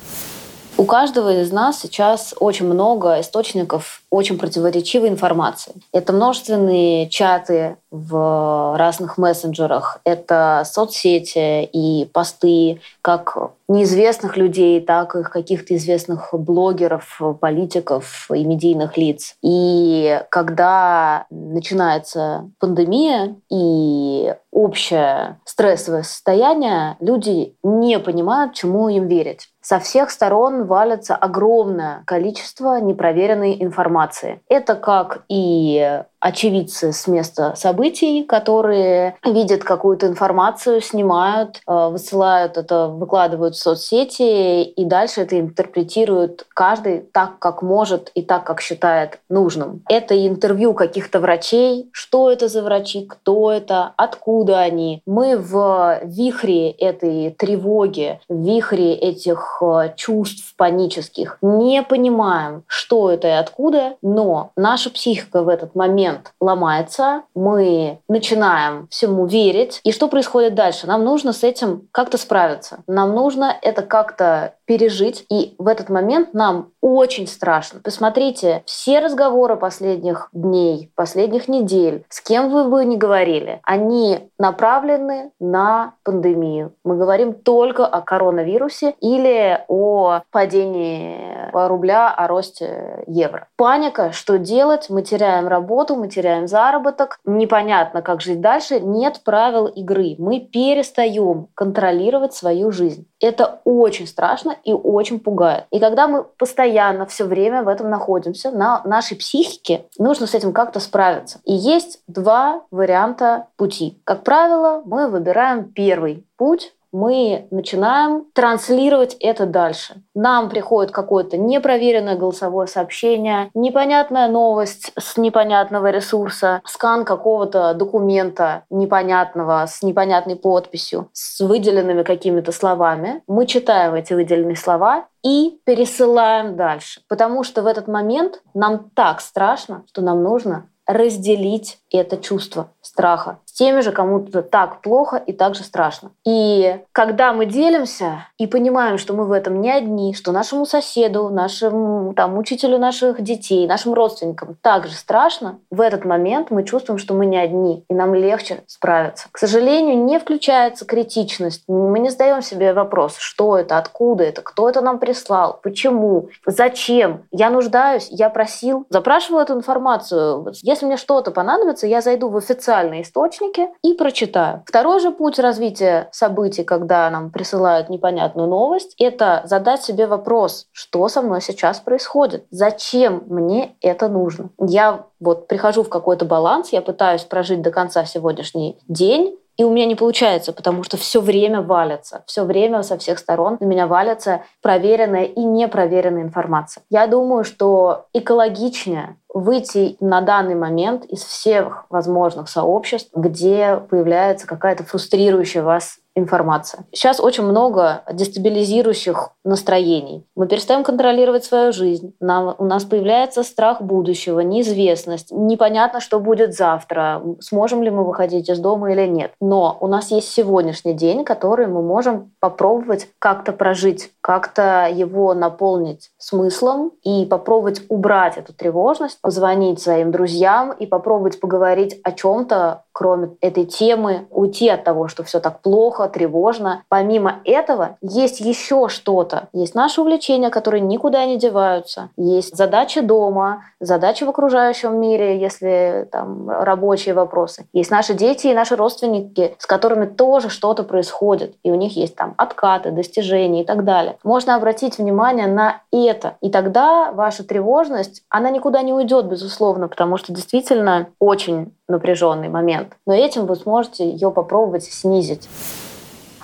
У 0.80 0.86
каждого 0.86 1.42
из 1.42 1.52
нас 1.52 1.78
сейчас 1.78 2.34
очень 2.40 2.64
много 2.64 3.20
источников 3.20 4.00
очень 4.08 4.38
противоречивой 4.38 5.10
информации. 5.10 5.74
Это 5.92 6.14
множественные 6.14 7.10
чаты 7.10 7.76
в 7.90 8.78
разных 8.78 9.18
мессенджерах, 9.18 10.00
это 10.04 10.62
соцсети 10.64 11.64
и 11.64 12.06
посты 12.06 12.80
как 13.02 13.36
неизвестных 13.68 14.38
людей, 14.38 14.80
так 14.80 15.14
и 15.16 15.22
каких-то 15.22 15.76
известных 15.76 16.30
блогеров, 16.32 17.20
политиков 17.40 18.30
и 18.34 18.42
медийных 18.42 18.96
лиц. 18.96 19.36
И 19.42 20.22
когда 20.30 21.26
начинается 21.28 22.48
пандемия 22.58 23.36
и 23.50 24.34
общее 24.50 25.38
стрессовое 25.44 26.04
состояние, 26.04 26.96
люди 27.00 27.54
не 27.62 27.98
понимают, 27.98 28.54
чему 28.54 28.88
им 28.88 29.08
верить. 29.08 29.49
Со 29.62 29.78
всех 29.78 30.10
сторон 30.10 30.64
валится 30.64 31.14
огромное 31.14 32.02
количество 32.06 32.80
непроверенной 32.80 33.62
информации. 33.62 34.42
Это 34.48 34.74
как 34.74 35.24
и 35.28 36.02
очевидцы 36.20 36.92
с 36.92 37.06
места 37.06 37.54
событий, 37.56 38.22
которые 38.22 39.16
видят 39.24 39.64
какую-то 39.64 40.06
информацию, 40.06 40.80
снимают, 40.80 41.60
э, 41.66 41.88
высылают 41.88 42.56
это, 42.56 42.88
выкладывают 42.88 43.56
в 43.56 43.58
соцсети, 43.58 44.62
и 44.62 44.84
дальше 44.84 45.22
это 45.22 45.40
интерпретирует 45.40 46.46
каждый 46.54 47.00
так, 47.00 47.38
как 47.38 47.62
может 47.62 48.10
и 48.14 48.22
так, 48.22 48.44
как 48.44 48.60
считает 48.60 49.18
нужным. 49.28 49.82
Это 49.88 50.26
интервью 50.26 50.74
каких-то 50.74 51.20
врачей, 51.20 51.88
что 51.92 52.30
это 52.30 52.48
за 52.48 52.62
врачи, 52.62 53.06
кто 53.06 53.50
это, 53.50 53.92
откуда 53.96 54.60
они. 54.60 55.02
Мы 55.06 55.38
в 55.38 56.00
вихре 56.04 56.70
этой 56.70 57.30
тревоги, 57.30 58.20
в 58.28 58.36
вихре 58.36 58.94
этих 58.94 59.62
э, 59.62 59.94
чувств 59.96 60.54
панических 60.56 61.38
не 61.40 61.82
понимаем, 61.82 62.64
что 62.66 63.10
это 63.10 63.28
и 63.28 63.30
откуда, 63.30 63.96
но 64.02 64.50
наша 64.56 64.90
психика 64.90 65.42
в 65.42 65.48
этот 65.48 65.74
момент 65.74 66.09
момент 66.10 66.32
ломается, 66.40 67.22
мы 67.34 68.00
начинаем 68.08 68.88
всему 68.88 69.26
верить. 69.26 69.80
И 69.84 69.92
что 69.92 70.08
происходит 70.08 70.54
дальше? 70.54 70.86
Нам 70.86 71.04
нужно 71.04 71.32
с 71.32 71.44
этим 71.44 71.88
как-то 71.92 72.18
справиться. 72.18 72.82
Нам 72.86 73.14
нужно 73.14 73.54
это 73.62 73.82
как-то 73.82 74.54
пережить. 74.64 75.24
И 75.30 75.54
в 75.58 75.66
этот 75.66 75.88
момент 75.88 76.32
нам 76.32 76.68
очень 76.80 77.26
страшно. 77.26 77.80
Посмотрите, 77.82 78.62
все 78.66 79.00
разговоры 79.00 79.56
последних 79.56 80.28
дней, 80.32 80.92
последних 80.94 81.48
недель, 81.48 82.04
с 82.08 82.20
кем 82.20 82.50
вы 82.50 82.64
бы 82.64 82.84
ни 82.84 82.96
говорили, 82.96 83.60
они 83.64 84.30
направлены 84.38 85.32
на 85.40 85.94
пандемию. 86.04 86.72
Мы 86.84 86.96
говорим 86.96 87.34
только 87.34 87.84
о 87.86 88.00
коронавирусе 88.00 88.94
или 89.00 89.62
о 89.68 90.22
падении 90.30 91.50
рубля, 91.52 92.08
о 92.08 92.28
росте 92.28 93.02
евро. 93.06 93.48
Паника, 93.56 94.12
что 94.12 94.38
делать? 94.38 94.86
Мы 94.88 95.02
теряем 95.02 95.48
работу, 95.48 95.96
мы 96.00 96.08
теряем 96.08 96.48
заработок, 96.48 97.18
непонятно, 97.24 98.02
как 98.02 98.20
жить 98.20 98.40
дальше. 98.40 98.80
Нет 98.80 99.20
правил 99.24 99.66
игры. 99.66 100.16
Мы 100.18 100.40
перестаем 100.40 101.48
контролировать 101.54 102.34
свою 102.34 102.72
жизнь. 102.72 103.06
Это 103.20 103.60
очень 103.64 104.06
страшно 104.06 104.56
и 104.64 104.72
очень 104.72 105.20
пугает. 105.20 105.66
И 105.70 105.78
когда 105.78 106.08
мы 106.08 106.24
постоянно 106.24 107.06
все 107.06 107.24
время 107.24 107.62
в 107.62 107.68
этом 107.68 107.90
находимся, 107.90 108.50
на 108.50 108.82
нашей 108.84 109.16
психике 109.16 109.84
нужно 109.98 110.26
с 110.26 110.34
этим 110.34 110.52
как-то 110.52 110.80
справиться. 110.80 111.40
И 111.44 111.52
есть 111.52 112.00
два 112.06 112.62
варианта 112.70 113.46
пути. 113.56 114.00
Как 114.04 114.24
правило, 114.24 114.82
мы 114.84 115.08
выбираем 115.08 115.64
первый 115.72 116.26
путь, 116.36 116.74
мы 116.92 117.46
начинаем 117.50 118.26
транслировать 118.32 119.16
это 119.20 119.46
дальше. 119.46 120.02
Нам 120.14 120.48
приходит 120.48 120.92
какое-то 120.92 121.36
непроверенное 121.36 122.16
голосовое 122.16 122.66
сообщение, 122.66 123.50
непонятная 123.54 124.28
новость 124.28 124.92
с 124.98 125.16
непонятного 125.16 125.90
ресурса, 125.90 126.60
скан 126.64 127.04
какого-то 127.04 127.74
документа 127.74 128.64
непонятного 128.70 129.66
с 129.66 129.82
непонятной 129.82 130.36
подписью, 130.36 131.08
с 131.12 131.40
выделенными 131.40 132.02
какими-то 132.02 132.52
словами. 132.52 133.22
Мы 133.26 133.46
читаем 133.46 133.94
эти 133.94 134.12
выделенные 134.12 134.56
слова 134.56 135.06
и 135.22 135.60
пересылаем 135.64 136.56
дальше. 136.56 137.02
Потому 137.08 137.44
что 137.44 137.62
в 137.62 137.66
этот 137.66 137.88
момент 137.88 138.42
нам 138.54 138.90
так 138.94 139.20
страшно, 139.20 139.84
что 139.88 140.02
нам 140.02 140.22
нужно 140.22 140.66
разделить 140.86 141.78
это 141.90 142.16
чувство 142.16 142.72
страха 142.80 143.38
теми 143.60 143.80
же, 143.80 143.92
кому-то 143.92 144.40
так 144.40 144.80
плохо 144.80 145.18
и 145.18 145.34
так 145.34 145.54
же 145.54 145.64
страшно. 145.64 146.12
И 146.24 146.78
когда 146.92 147.34
мы 147.34 147.44
делимся 147.44 148.26
и 148.38 148.46
понимаем, 148.46 148.96
что 148.96 149.12
мы 149.12 149.26
в 149.26 149.32
этом 149.32 149.60
не 149.60 149.70
одни, 149.70 150.14
что 150.14 150.32
нашему 150.32 150.64
соседу, 150.64 151.28
нашему 151.28 152.14
там, 152.14 152.38
учителю 152.38 152.78
наших 152.78 153.20
детей, 153.20 153.66
нашим 153.66 153.92
родственникам 153.92 154.56
также 154.62 154.94
страшно, 154.94 155.58
в 155.70 155.82
этот 155.82 156.06
момент 156.06 156.50
мы 156.50 156.64
чувствуем, 156.64 156.96
что 156.96 157.12
мы 157.12 157.26
не 157.26 157.36
одни, 157.36 157.84
и 157.90 157.92
нам 157.92 158.14
легче 158.14 158.62
справиться. 158.66 159.28
К 159.30 159.36
сожалению, 159.36 160.02
не 160.04 160.18
включается 160.18 160.86
критичность. 160.86 161.64
Мы 161.68 161.98
не 161.98 162.08
задаем 162.08 162.40
себе 162.40 162.72
вопрос, 162.72 163.18
что 163.18 163.58
это, 163.58 163.76
откуда 163.76 164.24
это, 164.24 164.40
кто 164.40 164.70
это 164.70 164.80
нам 164.80 164.98
прислал, 164.98 165.60
почему, 165.62 166.30
зачем. 166.46 167.24
Я 167.30 167.50
нуждаюсь, 167.50 168.08
я 168.10 168.30
просил, 168.30 168.86
запрашивал 168.88 169.40
эту 169.40 169.52
информацию. 169.52 170.50
Если 170.62 170.86
мне 170.86 170.96
что-то 170.96 171.30
понадобится, 171.30 171.86
я 171.86 172.00
зайду 172.00 172.30
в 172.30 172.38
официальные 172.38 173.04
источники 173.50 173.68
и 173.82 173.94
прочитаю. 173.94 174.62
Второй 174.66 175.00
же 175.00 175.10
путь 175.10 175.38
развития 175.38 176.08
событий, 176.12 176.64
когда 176.64 177.10
нам 177.10 177.30
присылают 177.30 177.88
непонятную 177.88 178.48
новость, 178.48 178.94
это 178.98 179.42
задать 179.44 179.82
себе 179.82 180.06
вопрос, 180.06 180.66
что 180.72 181.08
со 181.08 181.22
мной 181.22 181.40
сейчас 181.40 181.80
происходит, 181.80 182.46
зачем 182.50 183.24
мне 183.28 183.76
это 183.80 184.08
нужно. 184.08 184.50
Я 184.58 185.06
вот 185.18 185.48
прихожу 185.48 185.82
в 185.82 185.88
какой-то 185.88 186.24
баланс, 186.24 186.70
я 186.70 186.82
пытаюсь 186.82 187.22
прожить 187.22 187.62
до 187.62 187.70
конца 187.70 188.04
сегодняшний 188.04 188.78
день, 188.88 189.36
и 189.56 189.64
у 189.64 189.70
меня 189.70 189.86
не 189.86 189.94
получается, 189.94 190.52
потому 190.52 190.82
что 190.82 190.96
все 190.96 191.20
время 191.20 191.60
валится, 191.60 192.24
все 192.26 192.44
время 192.44 192.82
со 192.82 192.96
всех 192.98 193.18
сторон 193.18 193.58
на 193.60 193.64
меня 193.66 193.86
валится 193.86 194.42
проверенная 194.62 195.24
и 195.24 195.40
непроверенная 195.40 196.22
информация. 196.22 196.82
Я 196.90 197.06
думаю, 197.06 197.44
что 197.44 198.06
экологичнее 198.12 199.16
выйти 199.32 199.96
на 200.00 200.20
данный 200.20 200.54
момент 200.54 201.04
из 201.04 201.22
всех 201.22 201.86
возможных 201.90 202.48
сообществ, 202.48 203.10
где 203.14 203.76
появляется 203.76 204.46
какая-то 204.46 204.84
фрустрирующая 204.84 205.62
вас 205.62 205.98
информация. 206.20 206.84
Сейчас 206.92 207.20
очень 207.20 207.44
много 207.44 208.02
дестабилизирующих 208.12 209.30
настроений. 209.44 210.26
Мы 210.36 210.46
перестаем 210.46 210.84
контролировать 210.84 211.44
свою 211.44 211.72
жизнь. 211.72 212.14
Нам, 212.20 212.54
у 212.58 212.64
нас 212.64 212.84
появляется 212.84 213.42
страх 213.42 213.82
будущего, 213.82 214.40
неизвестность. 214.40 215.32
Непонятно, 215.32 216.00
что 216.00 216.20
будет 216.20 216.54
завтра. 216.54 217.22
Сможем 217.40 217.82
ли 217.82 217.90
мы 217.90 218.04
выходить 218.04 218.48
из 218.48 218.58
дома 218.58 218.92
или 218.92 219.06
нет. 219.06 219.32
Но 219.40 219.76
у 219.80 219.86
нас 219.86 220.10
есть 220.10 220.28
сегодняшний 220.28 220.92
день, 220.92 221.24
который 221.24 221.66
мы 221.66 221.82
можем 221.82 222.32
попробовать 222.40 223.08
как-то 223.18 223.52
прожить, 223.52 224.12
как-то 224.20 224.88
его 224.92 225.34
наполнить 225.34 226.10
смыслом 226.18 226.92
и 227.02 227.24
попробовать 227.24 227.82
убрать 227.88 228.36
эту 228.36 228.52
тревожность, 228.52 229.20
позвонить 229.20 229.80
своим 229.80 230.10
друзьям 230.10 230.72
и 230.72 230.86
попробовать 230.86 231.40
поговорить 231.40 231.98
о 232.04 232.12
чем-то, 232.12 232.84
кроме 232.92 233.30
этой 233.40 233.64
темы, 233.64 234.26
уйти 234.30 234.68
от 234.68 234.84
того, 234.84 235.08
что 235.08 235.24
все 235.24 235.40
так 235.40 235.60
плохо, 235.60 236.09
тревожно. 236.12 236.82
Помимо 236.88 237.40
этого, 237.44 237.96
есть 238.00 238.40
еще 238.40 238.88
что-то. 238.88 239.48
Есть 239.52 239.74
наши 239.74 240.00
увлечения, 240.00 240.50
которые 240.50 240.80
никуда 240.80 241.24
не 241.26 241.36
деваются. 241.36 242.10
Есть 242.16 242.56
задачи 242.56 243.00
дома, 243.00 243.64
задачи 243.80 244.24
в 244.24 244.28
окружающем 244.28 245.00
мире, 245.00 245.40
если 245.40 246.08
там 246.10 246.50
рабочие 246.50 247.14
вопросы. 247.14 247.66
Есть 247.72 247.90
наши 247.90 248.14
дети 248.14 248.48
и 248.48 248.54
наши 248.54 248.76
родственники, 248.76 249.54
с 249.58 249.66
которыми 249.66 250.06
тоже 250.06 250.50
что-то 250.50 250.82
происходит. 250.82 251.54
И 251.62 251.70
у 251.70 251.74
них 251.74 251.96
есть 251.96 252.16
там 252.16 252.34
откаты, 252.36 252.90
достижения 252.90 253.62
и 253.62 253.64
так 253.64 253.84
далее. 253.84 254.16
Можно 254.24 254.56
обратить 254.56 254.98
внимание 254.98 255.46
на 255.46 255.82
это. 255.92 256.34
И 256.40 256.50
тогда 256.50 257.12
ваша 257.12 257.44
тревожность, 257.44 258.22
она 258.28 258.50
никуда 258.50 258.82
не 258.82 258.92
уйдет, 258.92 259.26
безусловно, 259.26 259.88
потому 259.88 260.16
что 260.16 260.32
действительно 260.32 261.08
очень 261.18 261.72
напряженный 261.88 262.48
момент. 262.48 262.96
Но 263.06 263.12
этим 263.12 263.46
вы 263.46 263.56
сможете 263.56 264.08
ее 264.08 264.30
попробовать 264.30 264.84
снизить. 264.84 265.48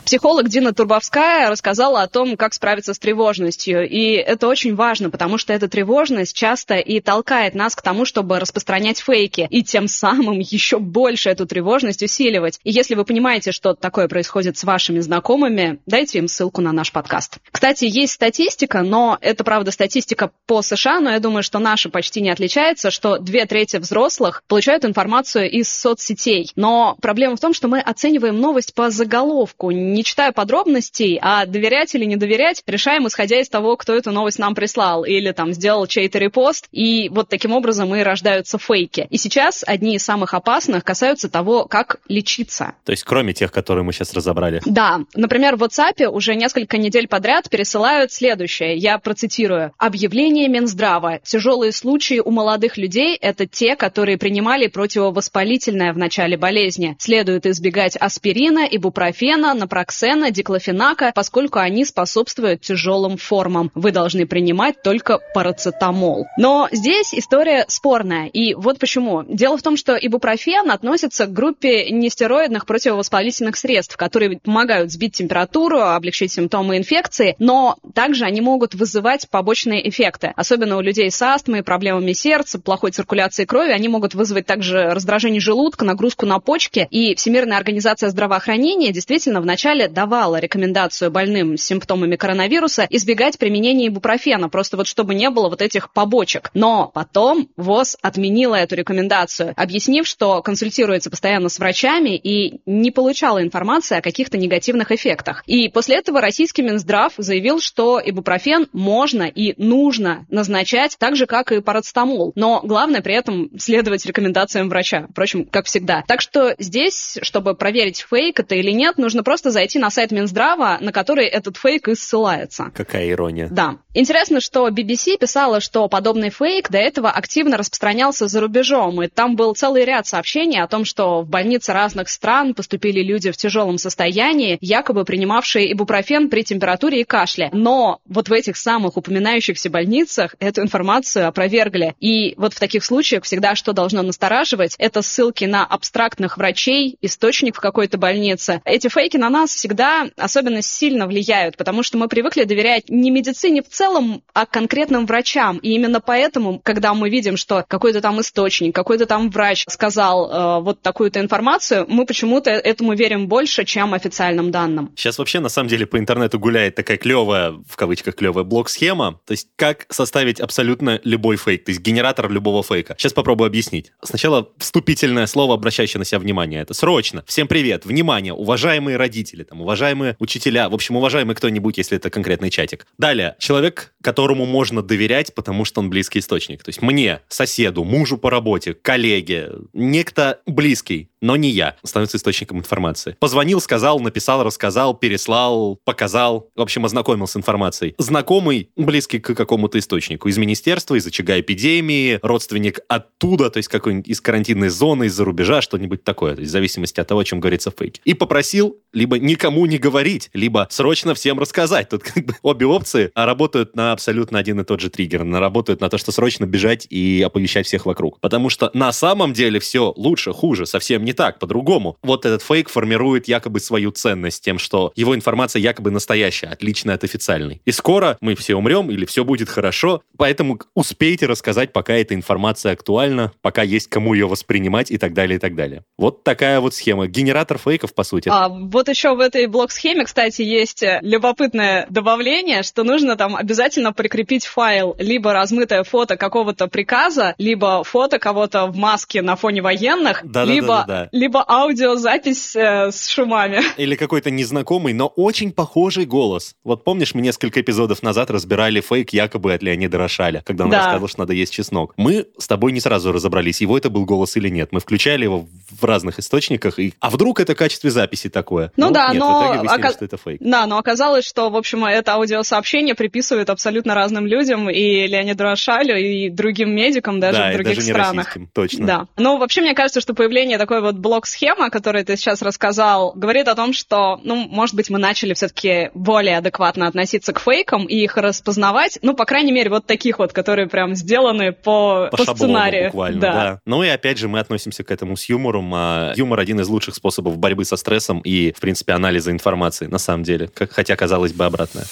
Психолог 0.07 0.49
Дина 0.49 0.73
Турбовская 0.73 1.51
рассказала 1.51 2.03
о 2.03 2.07
том, 2.07 2.37
как 2.37 2.55
справиться 2.55 2.95
с 2.95 2.99
тревожностью. 3.01 3.89
И 3.89 4.13
это 4.13 4.47
очень 4.47 4.77
важно, 4.77 5.11
потому 5.11 5.37
что 5.37 5.53
эта 5.53 5.67
тревожность 5.67 6.33
часто 6.33 6.77
и 6.77 7.01
толкает 7.01 7.57
нас 7.57 7.75
к 7.75 7.83
тому, 7.83 8.05
чтобы 8.05 8.39
распространять 8.39 9.01
фейки, 9.01 9.49
и 9.51 9.65
тем 9.65 9.89
самым 9.89 10.39
еще 10.39 10.79
больше 10.79 11.31
эту 11.31 11.45
тревожность 11.45 12.05
усиливать. 12.05 12.61
И 12.63 12.71
если 12.71 12.95
вы 12.95 13.05
понимаете, 13.05 13.51
что 13.51 13.75
такое 13.75 14.07
происходит 14.07 14.57
с 14.57 14.63
вашими 14.63 15.01
знакомыми, 15.01 15.81
дайте 15.87 16.19
им 16.19 16.29
ссылку 16.29 16.61
на 16.61 16.71
наш 16.71 16.93
подкаст. 16.93 17.39
Кстати, 17.51 17.85
есть 17.87 18.13
статистика, 18.13 18.83
но 18.83 19.19
это, 19.21 19.43
правда, 19.43 19.73
статистика 19.73 20.31
по 20.47 20.63
США, 20.63 21.01
но 21.01 21.11
я 21.11 21.19
думаю, 21.19 21.43
что 21.43 21.59
наша 21.59 21.91
почти 21.91 22.21
не 22.21 22.31
отличается, 22.31 22.93
что 22.93 23.19
две 23.19 23.45
трети 23.47 23.79
взрослых 23.79 24.45
получают 24.47 24.85
информацию 24.85 25.51
из 25.51 25.69
соцсетей. 25.69 26.53
Но 26.55 26.97
проблема 27.03 27.35
в 27.35 27.41
том, 27.41 27.53
что 27.53 27.67
мы 27.67 27.81
оцениваем 27.81 28.41
новость 28.41 28.73
по 28.73 28.91
заголовку, 28.91 29.73
не 29.97 30.05
читая 30.05 30.31
подробностей, 30.31 31.19
а 31.23 31.47
доверять 31.47 31.95
или 31.95 32.05
не 32.05 32.17
доверять, 32.17 32.63
решаем, 32.67 33.09
исходя 33.09 33.41
из 33.41 33.49
того, 33.49 33.77
кто 33.77 33.95
эту 33.95 34.11
новость 34.13 34.39
нам 34.39 34.55
прислал 34.55 35.05
или 35.05 35.33
там 35.33 35.55
сделал 35.55 35.87
чей-то 35.87 36.19
репост, 36.19 36.69
и 36.71 37.09
вот 37.09 37.31
таким 37.31 37.53
образом 37.53 37.95
и 37.95 38.03
рождаются 38.03 38.59
фейки. 38.59 39.07
И 39.09 39.17
сейчас 39.17 39.65
одни 39.67 39.97
из 39.97 40.05
самых 40.05 40.35
опасных 40.35 40.85
касаются 40.85 41.31
того, 41.31 41.65
как 41.65 41.97
лечиться. 42.09 42.75
То 42.85 42.93
есть 42.93 43.05
кроме 43.05 43.33
тех, 43.33 43.51
которые 43.51 43.85
мы 43.85 43.95
сейчас 43.95 44.13
разобрали. 44.13 44.61
Да. 44.67 45.01
Например, 45.15 45.57
в 45.57 45.63
WhatsApp 45.63 46.07
уже 46.07 46.35
несколько 46.35 46.77
недель 46.77 47.09
подряд 47.09 47.49
пересылают 47.49 48.13
следующее. 48.13 48.77
Я 48.77 48.99
процитирую. 48.99 49.73
Объявление 49.79 50.49
Минздрава. 50.49 51.21
Тяжелые 51.25 51.73
случаи 51.73 52.21
у 52.21 52.31
молодых 52.31 52.77
людей– 52.77 53.17
это 53.21 53.47
те, 53.47 53.77
которые 53.77 54.19
принимали 54.19 54.67
противовоспалительное 54.67 55.95
в 55.95 55.99
начале 55.99 56.37
болезни. 56.37 56.97
Следует 56.99 57.47
избегать 57.47 57.97
аспирина, 57.97 58.67
ибупрофена, 58.71 59.55
напроксена, 59.55 59.86
диклофенака, 60.31 61.13
поскольку 61.15 61.59
они 61.59 61.85
способствуют 61.85 62.61
тяжелым 62.61 63.17
формам. 63.17 63.71
Вы 63.75 63.93
должны 63.93 64.27
принимать 64.27 64.83
только 64.83 65.19
парацетамол. 65.35 66.27
Но 66.37 66.69
здесь 66.73 67.15
история 67.15 67.65
спорная. 67.69 68.27
И 68.27 68.55
вот 68.55 68.79
почему. 68.79 69.23
Дело 69.23 69.57
в 69.57 69.63
том, 69.63 69.77
что 69.77 69.97
ибупрофен 69.97 70.71
относится 70.71 71.27
к 71.27 71.33
группе 71.33 71.91
нестероидных 71.91 72.67
противовоспалительных 72.67 73.57
средств, 73.57 73.97
которые 73.97 74.39
помогают 74.39 74.91
сбить 74.91 75.15
температуру, 75.15 75.81
облегчить 75.81 76.33
симптомы 76.33 76.77
инфекции, 76.77 77.37
но 77.39 77.77
также 77.95 78.25
они 78.25 78.41
могут 78.41 78.75
вызывать 78.75 79.29
побочные 79.31 79.89
эффекты. 79.89 80.33
Особенно 80.37 80.77
у 80.77 80.81
людей 80.81 81.11
с 81.11 81.21
астмой, 81.23 81.63
проблемами 81.63 82.13
сердца, 82.13 82.59
плохой 82.59 82.91
циркуляцией 82.91 83.47
крови, 83.47 83.73
они 83.73 83.89
могут 83.89 84.15
вызвать 84.15 84.47
также 84.47 84.91
раздражение 84.91 85.41
желудка, 85.41 85.85
нагрузку 85.85 86.27
на 86.27 86.39
почки. 86.39 86.87
И 86.91 87.15
Всемирная 87.15 87.57
организация 87.57 88.11
здравоохранения 88.11 88.93
действительно 88.93 89.41
вначале 89.77 89.89
давала 89.89 90.39
рекомендацию 90.39 91.11
больным 91.11 91.57
с 91.57 91.63
симптомами 91.63 92.17
коронавируса 92.17 92.87
избегать 92.89 93.39
применения 93.39 93.89
ибупрофена, 93.89 94.49
просто 94.49 94.77
вот 94.77 94.87
чтобы 94.87 95.15
не 95.15 95.29
было 95.31 95.49
вот 95.49 95.61
этих 95.63 95.93
побочек. 95.93 96.51
Но 96.55 96.91
потом 96.95 97.49
ВОЗ 97.57 97.97
отменила 98.01 98.55
эту 98.55 98.75
рекомендацию, 98.77 99.53
объяснив, 99.57 100.07
что 100.07 100.43
консультируется 100.43 101.11
постоянно 101.11 101.49
с 101.49 101.59
врачами 101.59 102.17
и 102.17 102.61
не 102.67 102.91
получала 102.91 103.43
информации 103.43 103.99
о 103.99 104.03
каких-то 104.03 104.39
негативных 104.39 104.93
эффектах. 104.93 105.43
И 105.47 105.69
после 105.69 105.97
этого 105.97 106.21
российский 106.21 106.63
Минздрав 106.63 107.13
заявил, 107.19 107.61
что 107.61 108.01
ибупрофен 108.05 108.69
можно 108.73 109.25
и 109.25 109.55
нужно 109.63 110.27
назначать 110.31 110.97
так 110.99 111.17
же, 111.17 111.27
как 111.27 111.53
и 111.53 111.61
парацетамол. 111.61 112.33
Но 112.35 112.61
главное 112.63 113.03
при 113.03 113.15
этом 113.15 113.51
следовать 113.59 114.07
рекомендациям 114.07 114.69
врача. 114.69 115.07
Впрочем, 115.11 115.45
как 115.45 115.67
всегда. 115.67 116.03
Так 116.07 116.21
что 116.21 116.55
здесь, 116.59 117.19
чтобы 117.23 117.55
проверить, 117.55 118.05
фейк 118.09 118.41
это 118.41 118.55
или 118.55 118.71
нет, 118.71 118.99
нужно 118.99 119.23
просто 119.23 119.51
зайти 119.51 119.66
на 119.75 119.91
сайт 119.91 120.13
Минздрава, 120.13 120.79
на 120.81 120.93
который 120.93 121.27
этот 121.27 121.57
фейк 121.57 121.89
и 121.89 121.95
ссылается. 121.95 122.71
Какая 122.75 123.11
ирония. 123.11 123.49
Да. 123.51 123.79
Интересно, 123.95 124.41
что 124.41 124.69
BBC 124.69 125.19
писала, 125.19 125.61
что 125.61 125.89
подобный 125.89 126.31
фейк 126.31 126.71
до 126.71 126.79
этого 126.79 127.11
активно 127.11 127.57
распространялся 127.57 128.29
за 128.29 128.41
рубежом, 128.41 129.03
и 129.03 129.09
там 129.09 129.37
был 129.37 129.55
целый 129.55 129.85
ряд 129.85 130.07
сообщений 130.07 130.61
о 130.61 130.69
том, 130.69 130.85
что 130.85 131.23
в 131.23 131.29
больницы 131.29 131.73
разных 131.73 132.09
стран 132.09 132.55
поступили 132.55 133.03
люди 133.03 133.31
в 133.31 133.37
тяжелом 133.37 133.79
состоянии, 133.79 134.59
якобы 134.61 135.05
принимавшие 135.05 135.73
ибупрофен 135.73 136.29
при 136.29 136.45
температуре 136.45 137.01
и 137.01 137.05
кашле. 137.05 137.51
Но 137.53 138.01
вот 138.07 138.29
в 138.29 138.33
этих 138.33 138.57
самых 138.57 138.97
упоминающихся 138.97 139.71
больницах 139.71 140.35
эту 140.39 140.63
информацию 140.63 141.27
опровергли. 141.27 141.95
И 142.01 142.35
вот 142.37 142.55
в 142.55 142.61
таких 142.61 142.85
случаях 142.85 143.25
всегда 143.25 143.55
что 143.55 143.73
должно 143.73 144.03
настораживать, 144.03 144.75
это 144.79 145.03
ссылки 145.03 145.45
на 145.45 145.65
абстрактных 145.65 146.37
врачей, 146.37 146.99
источник 147.01 147.57
в 147.57 147.61
какой-то 147.61 147.99
больнице. 147.99 148.61
Эти 148.65 148.89
фейки 148.89 149.17
на 149.17 149.31
нас 149.31 149.53
всегда 149.57 150.09
особенно 150.17 150.63
сильно 150.63 151.07
влияют, 151.07 151.57
потому 151.57 151.83
что 151.83 151.99
мы 151.99 152.09
привыкли 152.09 152.45
доверять 152.45 152.89
не 152.89 153.11
медицине 153.11 153.63
в 153.63 153.69
целом, 153.69 154.23
а 154.35 154.47
конкретным 154.47 155.07
врачам. 155.07 155.59
И 155.59 155.71
именно 155.71 156.01
поэтому, 156.01 156.61
когда 156.63 156.95
мы 156.95 157.11
видим, 157.11 157.37
что 157.37 157.65
какой-то 157.67 158.01
там 158.01 158.21
источник, 158.21 158.75
какой-то 158.75 159.07
там 159.07 159.31
врач 159.31 159.65
сказал 159.69 160.31
э, 160.31 160.61
вот 160.63 160.83
такую-то 160.83 161.21
информацию, 161.21 161.87
мы 161.89 162.05
почему-то 162.05 162.51
этому 162.51 162.95
верим 162.95 163.29
больше, 163.29 163.65
чем 163.65 163.95
официальным 163.95 164.51
данным. 164.51 164.93
Сейчас 164.95 165.19
вообще, 165.19 165.41
на 165.41 165.49
самом 165.49 165.69
деле, 165.69 165.87
по 165.87 165.99
интернету 165.99 166.39
гуляет 166.39 166.75
такая 166.75 166.99
клевая, 166.99 167.53
в 167.53 167.77
кавычках, 167.77 168.15
клевая 168.15 168.45
блок-схема. 168.45 169.21
То 169.25 169.33
есть, 169.33 169.49
как 169.57 169.87
составить 169.89 170.39
абсолютно 170.39 171.01
любой 171.03 171.37
фейк, 171.37 171.65
то 171.65 171.71
есть 171.71 171.81
генератор 171.81 172.31
любого 172.31 172.63
фейка. 172.63 172.95
Сейчас 172.99 173.15
попробую 173.15 173.47
объяснить. 173.47 173.93
Сначала 174.03 174.51
вступительное 174.59 175.27
слово, 175.27 175.55
обращающее 175.55 175.99
на 175.99 176.05
себя 176.05 176.19
внимание. 176.19 176.61
Это 176.61 176.75
срочно. 176.75 177.25
Всем 177.27 177.49
привет. 177.49 177.87
Внимание, 177.87 178.35
уважаемые 178.35 178.99
родители, 178.99 179.46
там, 179.47 179.63
уважаемые 179.63 180.17
учителя, 180.19 180.69
в 180.69 180.75
общем, 180.75 180.97
уважаемый 180.97 181.35
кто-нибудь, 181.35 181.79
если 181.79 181.97
это 181.97 182.11
конкретный 182.11 182.51
чатик. 182.51 182.87
Далее, 182.99 183.37
человек, 183.39 183.95
которому 184.03 184.47
можно 184.47 184.83
доверять, 184.83 185.35
потому 185.35 185.65
что 185.65 185.81
он 185.81 185.91
близкий 185.91 186.19
источник. 186.19 186.63
То 186.63 186.69
есть 186.69 186.83
мне, 186.83 187.21
соседу, 187.29 187.85
мужу 187.85 188.19
по 188.19 188.31
работе, 188.31 188.75
коллеге, 188.75 189.53
некто 189.73 190.41
близкий, 190.47 191.11
но 191.21 191.37
не 191.37 191.51
я, 191.51 191.77
становится 191.83 192.17
источником 192.17 192.59
информации. 192.59 193.17
Позвонил, 193.19 193.61
сказал, 193.61 194.01
написал, 194.01 194.43
рассказал, 194.43 194.95
переслал, 194.95 195.81
показал, 195.85 196.51
в 196.55 196.61
общем, 196.61 196.85
ознакомил 196.85 197.27
с 197.27 197.37
информацией. 197.37 197.95
Знакомый, 197.99 198.71
близкий 198.77 199.19
к 199.19 199.35
какому-то 199.35 199.79
источнику, 199.79 200.29
из 200.29 200.39
министерства, 200.39 200.95
из 200.95 201.07
очага 201.07 201.41
эпидемии, 201.41 202.19
родственник 202.23 202.81
оттуда, 202.89 203.51
то 203.51 203.59
есть 203.59 203.69
какой-нибудь 203.69 204.09
из 204.09 204.21
карантинной 204.21 204.69
зоны, 204.69 205.05
из-за 205.05 205.25
рубежа, 205.25 205.63
что-нибудь 205.63 206.05
такое, 206.05 206.35
то 206.35 206.41
есть 206.41 206.51
в 206.51 206.53
зависимости 206.53 207.01
от 207.01 207.09
того, 207.09 207.21
о 207.21 207.25
чем 207.25 207.41
говорится 207.41 207.71
в 207.71 207.75
фейке. 207.79 208.01
И 208.05 208.15
попросил 208.15 208.77
либо 208.93 209.19
никому 209.19 209.67
не 209.67 209.79
говорить, 209.79 210.31
либо 210.33 210.67
срочно 210.71 211.15
всем 211.15 211.39
рассказать. 211.39 211.89
Тут 211.89 212.03
как 212.03 212.25
бы 212.25 212.35
обе 212.43 212.67
опции 212.67 213.11
работают 213.15 213.77
на 213.77 213.93
абсолютно 213.93 214.39
один 214.39 214.61
и 214.61 214.65
тот 214.65 214.81
же 214.81 214.91
триггер, 214.91 215.25
на 215.25 215.41
работают 215.41 215.81
на 215.81 215.89
то, 215.89 215.99
что 215.99 216.13
срочно 216.13 216.45
бежать 216.45 216.87
и 216.91 217.23
оповещать 217.25 217.67
всех 217.67 217.87
вокруг. 217.87 218.21
Потому 218.21 218.51
что 218.51 218.71
на 218.75 218.93
самом 218.93 219.33
деле 219.33 219.61
все 219.61 219.93
лучше, 219.97 220.33
хуже, 220.33 220.67
совсем 220.67 221.05
не 221.07 221.13
так, 221.13 221.39
по-другому. 221.39 221.97
Вот 222.03 222.27
этот 222.27 222.43
фейк 222.43 222.69
формирует 222.69 223.29
якобы 223.29 223.61
свою 223.61 223.93
ценность 223.93 224.45
тем, 224.45 224.59
что 224.59 224.93
его 224.97 225.15
информация 225.15 225.61
якобы 225.61 225.91
настоящая, 225.91 226.49
отличная 226.49 226.97
от 226.97 227.05
официальной. 227.05 227.63
И 227.65 227.71
скоро 227.71 228.19
мы 228.21 228.35
все 228.35 228.57
умрем 228.57 228.91
или 228.91 229.07
все 229.07 229.25
будет 229.25 229.49
хорошо, 229.49 230.03
поэтому 230.19 230.59
успейте 230.75 231.27
рассказать, 231.27 231.73
пока 231.73 231.95
эта 231.95 232.15
информация 232.15 232.73
актуальна, 232.73 233.33
пока 233.41 233.63
есть 233.63 233.89
кому 233.89 234.15
ее 234.15 234.27
воспринимать 234.27 234.91
и 234.91 234.99
так 234.99 235.15
далее, 235.15 235.37
и 235.37 235.39
так 235.39 235.55
далее. 235.55 235.85
Вот 235.97 236.25
такая 236.25 236.61
вот 236.61 236.75
схема. 236.75 237.07
Генератор 237.07 237.59
фейков, 237.59 237.95
по 237.95 238.03
сути. 238.03 238.29
А, 238.29 238.49
вот 238.49 238.89
еще 238.89 239.15
в 239.15 239.21
этой 239.21 239.47
блок-схеме, 239.47 240.05
кстати, 240.05 240.43
есть 240.43 240.83
любопытное 241.03 241.87
добавление, 241.89 242.63
что 242.65 242.83
нужно 242.83 243.17
там 243.17 243.37
обязательно 243.37 243.93
прикрепить 243.93 244.45
файл, 244.45 244.97
либо 244.99 245.33
размытое 245.33 245.85
фото 245.85 246.17
какого-то 246.17 246.67
приказа, 246.67 247.35
либо 247.39 247.85
фото 247.85 248.19
кого-то 248.19 248.67
в 248.67 248.77
маске 248.77 249.23
на 249.23 249.37
фоне 249.37 249.63
военных, 249.63 250.23
Да-да-да-да-да. 250.25 250.53
либо 250.53 250.96
либо 251.13 251.45
аудиозапись 251.47 252.57
э, 252.57 252.91
с 252.91 253.09
шумами. 253.09 253.61
Или 253.77 253.95
какой-то 253.97 254.31
незнакомый, 254.31 254.93
но 254.93 255.07
очень 255.07 255.53
похожий 255.53 256.05
голос. 256.05 256.55
Вот 256.65 256.85
помнишь, 256.85 257.15
мы 257.15 257.21
несколько 257.23 257.61
эпизодов 257.61 258.03
назад 258.03 258.31
разбирали 258.31 258.81
фейк 258.81 259.13
якобы 259.13 259.55
от 259.55 259.63
Леонида 259.63 259.99
Рошаля, 259.99 260.43
когда 260.45 260.65
он 260.65 260.71
Да. 260.71 260.79
рассказывал, 260.79 261.09
что 261.09 261.21
надо 261.21 261.33
есть 261.33 261.53
чеснок. 261.53 261.95
Мы 261.97 262.27
с 262.39 262.47
тобой 262.47 262.73
не 262.73 262.81
сразу 262.81 263.13
разобрались, 263.13 263.61
его 263.61 263.77
это 263.79 263.91
был 263.91 264.05
голос 264.05 264.37
или 264.37 264.49
нет. 264.49 264.71
Мы 264.73 264.81
включали 264.81 265.25
его 265.25 265.47
в 265.81 265.85
разных 265.85 266.19
источниках, 266.19 266.79
и... 266.79 266.95
а 267.01 267.11
вдруг 267.11 267.41
это 267.41 267.55
в 267.55 267.57
качестве 267.59 267.91
записи 267.91 268.29
такое? 268.29 268.73
Ну 268.77 268.91
да, 268.91 269.09
нет, 269.09 269.19
но 269.19 269.27
в 269.41 269.43
итоге 269.45 269.59
выяснили, 269.61 269.81
ока- 269.81 269.93
что 269.93 270.05
это 270.05 270.17
фейк. 270.17 270.39
Да, 270.41 270.67
но 270.67 270.79
оказалось, 270.79 271.25
что, 271.25 271.51
в 271.51 271.57
общем, 271.57 271.85
это 271.85 272.15
аудиосообщение 272.15 272.95
приписывают 272.95 273.51
абсолютно 273.51 273.95
разным 273.95 274.27
людям, 274.27 274.69
и 274.71 275.07
Леониду 275.07 275.45
Рошалю, 275.45 275.97
и 275.97 276.29
другим 276.31 276.75
медикам 276.75 277.21
даже 277.21 277.39
да, 277.39 277.51
в 277.51 277.55
других 277.55 277.77
даже 277.77 277.87
не 277.87 277.93
странах. 277.93 278.17
российским, 278.27 278.51
точно. 278.53 278.87
Да. 278.87 279.07
Ну, 279.17 279.39
вообще, 279.39 279.61
мне 279.61 279.75
кажется, 279.75 280.01
что 280.01 280.15
появление 280.15 280.59
такой 280.59 280.81
вот 280.87 280.97
блок-схемы, 280.97 281.67
о 281.67 281.71
которой 281.71 282.05
ты 282.05 282.17
сейчас 282.17 282.43
рассказал, 282.43 283.13
говорит 283.15 283.49
о 283.49 283.55
том, 283.55 283.73
что, 283.73 284.19
ну, 284.23 284.37
может 284.49 284.75
быть, 284.75 284.89
мы 284.91 284.99
начали 284.99 285.35
все-таки 285.35 285.91
более 285.95 286.39
адекватно 286.39 286.87
относиться 286.87 287.33
к 287.33 287.41
фейкам 287.41 287.87
и 287.87 287.95
их 287.97 288.17
распознавать. 288.17 288.99
Ну, 289.03 289.15
по 289.15 289.25
крайней 289.25 289.53
мере, 289.53 289.71
вот 289.71 289.87
таких 289.87 290.19
вот, 290.19 290.33
которые 290.33 290.69
прям 290.69 290.95
сделаны 290.95 291.53
по, 291.53 292.09
По, 292.11 292.17
по 292.17 292.25
шаблону 292.25 292.37
сценарию. 292.55 292.87
буквально, 292.87 293.21
да. 293.21 293.61
Ну 293.67 293.83
и 293.83 293.89
опять 293.89 294.19
же 294.19 294.29
мы 294.29 294.39
относимся 294.41 294.85
к 294.85 294.91
этому 294.91 295.17
с 295.17 295.29
юмором. 295.29 295.73
а 295.75 296.13
юмор 296.17 296.41
один 296.41 296.61
из 296.61 296.69
лучших 296.69 296.95
способов 296.95 297.37
борьбы 297.39 297.65
со 297.65 297.77
стрессом 297.77 298.21
и, 298.21 298.53
в 298.53 298.61
принципе, 298.61 298.93
анализа 298.93 299.31
информации, 299.31 299.87
на 299.87 299.99
самом 299.99 300.23
деле. 300.23 300.49
Как- 300.49 300.73
хотя, 300.73 300.97
казалось 300.97 301.33
бы, 301.33 301.45
обратное. 301.45 301.85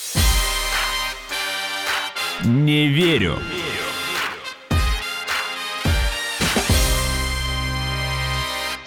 Не 2.44 2.88
верю. 2.88 3.38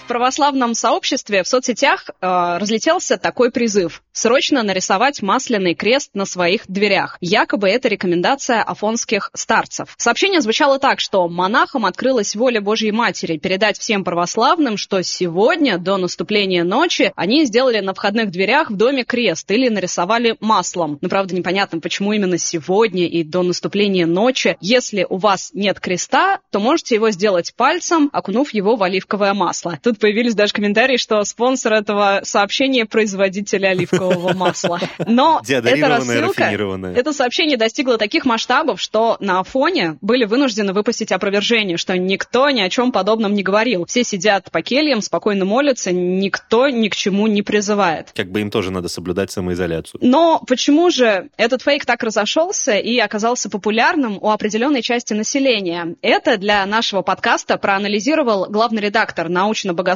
Православном 0.08 0.74
сообществе 0.74 1.44
в 1.44 1.48
соцсетях 1.48 2.08
э, 2.08 2.58
разлетелся 2.58 3.16
такой 3.16 3.52
призыв– 3.52 4.02
срочно 4.18 4.62
нарисовать 4.64 5.22
масляный 5.22 5.74
крест 5.74 6.10
на 6.14 6.24
своих 6.24 6.62
дверях. 6.66 7.16
Якобы 7.20 7.68
это 7.68 7.88
рекомендация 7.88 8.62
афонских 8.62 9.30
старцев. 9.32 9.94
Сообщение 9.96 10.40
звучало 10.40 10.78
так, 10.78 10.98
что 10.98 11.28
монахам 11.28 11.86
открылась 11.86 12.34
воля 12.34 12.60
Божьей 12.60 12.90
Матери 12.90 13.38
передать 13.38 13.78
всем 13.78 14.02
православным, 14.02 14.76
что 14.76 15.02
сегодня, 15.02 15.78
до 15.78 15.96
наступления 15.96 16.64
ночи, 16.64 17.12
они 17.14 17.44
сделали 17.44 17.78
на 17.78 17.94
входных 17.94 18.30
дверях 18.30 18.70
в 18.70 18.76
доме 18.76 19.04
крест 19.04 19.48
или 19.52 19.68
нарисовали 19.68 20.36
маслом. 20.40 20.98
Но, 21.00 21.08
правда, 21.08 21.36
непонятно, 21.36 21.78
почему 21.78 22.12
именно 22.12 22.38
сегодня 22.38 23.06
и 23.06 23.22
до 23.22 23.42
наступления 23.42 24.06
ночи. 24.06 24.56
Если 24.60 25.06
у 25.08 25.18
вас 25.18 25.50
нет 25.54 25.78
креста, 25.78 26.40
то 26.50 26.58
можете 26.58 26.96
его 26.96 27.10
сделать 27.10 27.54
пальцем, 27.54 28.10
окунув 28.12 28.52
его 28.52 28.74
в 28.74 28.82
оливковое 28.82 29.34
масло. 29.34 29.78
Тут 29.80 29.97
появились 29.98 30.34
даже 30.34 30.52
комментарии, 30.52 30.96
что 30.96 31.22
спонсор 31.24 31.74
этого 31.74 32.20
сообщения– 32.22 32.84
производитель 32.86 33.66
оливкового 33.66 34.34
масла. 34.34 34.80
Но 35.06 35.42
эта 35.46 35.88
рассылка, 35.88 36.44
это 36.44 37.12
сообщение 37.12 37.56
достигло 37.56 37.98
таких 37.98 38.24
масштабов, 38.24 38.80
что 38.80 39.16
на 39.20 39.40
Афоне 39.40 39.98
были 40.00 40.24
вынуждены 40.24 40.72
выпустить 40.72 41.12
опровержение, 41.12 41.76
что 41.76 41.96
никто 41.96 42.50
ни 42.50 42.60
о 42.60 42.68
чем 42.68 42.92
подобном 42.92 43.34
не 43.34 43.42
говорил. 43.42 43.84
Все 43.86 44.04
сидят 44.04 44.50
по 44.50 44.62
кельям, 44.62 45.02
спокойно 45.02 45.44
молятся, 45.44 45.92
никто 45.92 46.68
ни 46.68 46.88
к 46.88 46.96
чему 46.96 47.26
не 47.26 47.42
призывает. 47.42 48.12
Как 48.14 48.30
бы 48.30 48.40
им 48.40 48.50
тоже 48.50 48.70
надо 48.70 48.88
соблюдать 48.88 49.30
самоизоляцию. 49.30 50.00
Но 50.02 50.42
почему 50.46 50.90
же 50.90 51.30
этот 51.36 51.62
фейк 51.62 51.84
так 51.84 52.02
разошелся 52.02 52.76
и 52.76 52.98
оказался 52.98 53.50
популярным 53.50 54.18
у 54.20 54.30
определенной 54.30 54.82
части 54.82 55.14
населения? 55.14 55.96
Это 56.02 56.36
для 56.36 56.64
нашего 56.66 57.02
подкаста 57.02 57.56
проанализировал 57.56 58.46
главный 58.48 58.82
редактор 58.82 59.28
научно-богословского 59.28 59.87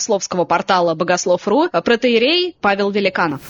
портала 0.46 0.94
«Богослов.ру» 0.94 1.68
протеерей 1.84 2.56
Павел 2.60 2.90
Великанов. 2.90 3.40